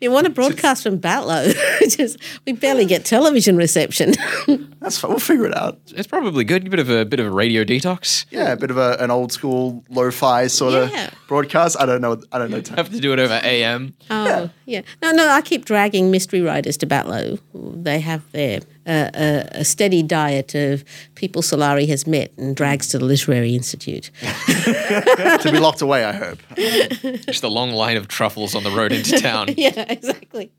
[0.00, 1.54] you want to broadcast from Batlow?
[1.96, 4.14] Just we barely get television reception.
[4.80, 5.10] That's fine.
[5.10, 5.78] We'll figure it out.
[5.96, 6.66] It's probably good.
[6.66, 8.26] A bit of a bit of a radio detox.
[8.30, 11.06] Yeah, a bit of a, an old school lo-fi sort Yeah.
[11.08, 11.76] of broadcast.
[11.80, 12.20] I don't know.
[12.30, 12.62] I don't know.
[12.76, 13.94] Have to do it over AM.
[14.10, 14.82] Oh, yeah.
[15.02, 17.40] No, no, I keep dragging mystery writers to Batlow.
[17.54, 20.84] They have their a, a steady diet of
[21.14, 24.10] people Sulari has met and drags to the Literary Institute.
[24.46, 26.04] to be locked away.
[26.04, 26.38] I hope.
[27.26, 29.48] Just a long line of truffles on the road into town.
[29.56, 30.50] yeah, exactly.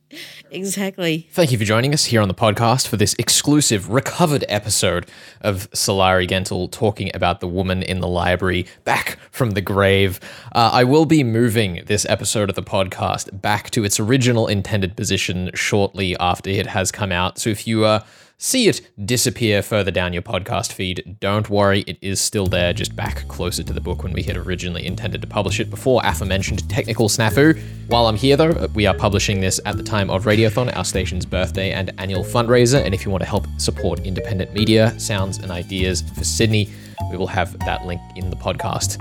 [0.52, 1.28] Exactly.
[1.32, 5.06] Thank you for joining us here on the podcast for this exclusive recovered episode
[5.42, 10.20] of Sulari Gentill talking about the woman in the library back from the grave.
[10.54, 14.96] Uh, I will be moving this episode of the podcast back to its original intended
[14.96, 17.38] position shortly after it has come out.
[17.38, 18.04] So if you uh,
[18.40, 22.96] see it disappear further down your podcast feed, don't worry, it is still there, just
[22.96, 26.70] back closer to the book when we had originally intended to publish it before aforementioned
[26.70, 27.60] technical snafu.
[27.88, 31.26] While I'm here, though, we are publishing this at the time of Radiothon, our station's
[31.26, 32.84] birthday and annual fundraiser.
[32.84, 36.70] And if you want to help support independent media, sounds, and ideas for Sydney,
[37.10, 38.98] we will have that link in the podcast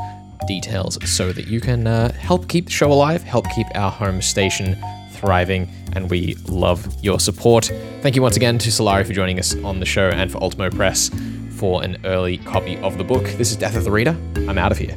[0.47, 4.22] details so that you can uh, help keep the show alive, help keep our home
[4.22, 4.76] station
[5.27, 7.66] thriving, and we love your support.
[8.01, 10.70] Thank you once again to Sulari for joining us on the show and for Ultimo
[10.70, 11.11] Press
[11.51, 13.24] for an early copy of the book.
[13.37, 14.16] This is Death of the Reader.
[14.49, 14.95] I'm out of here.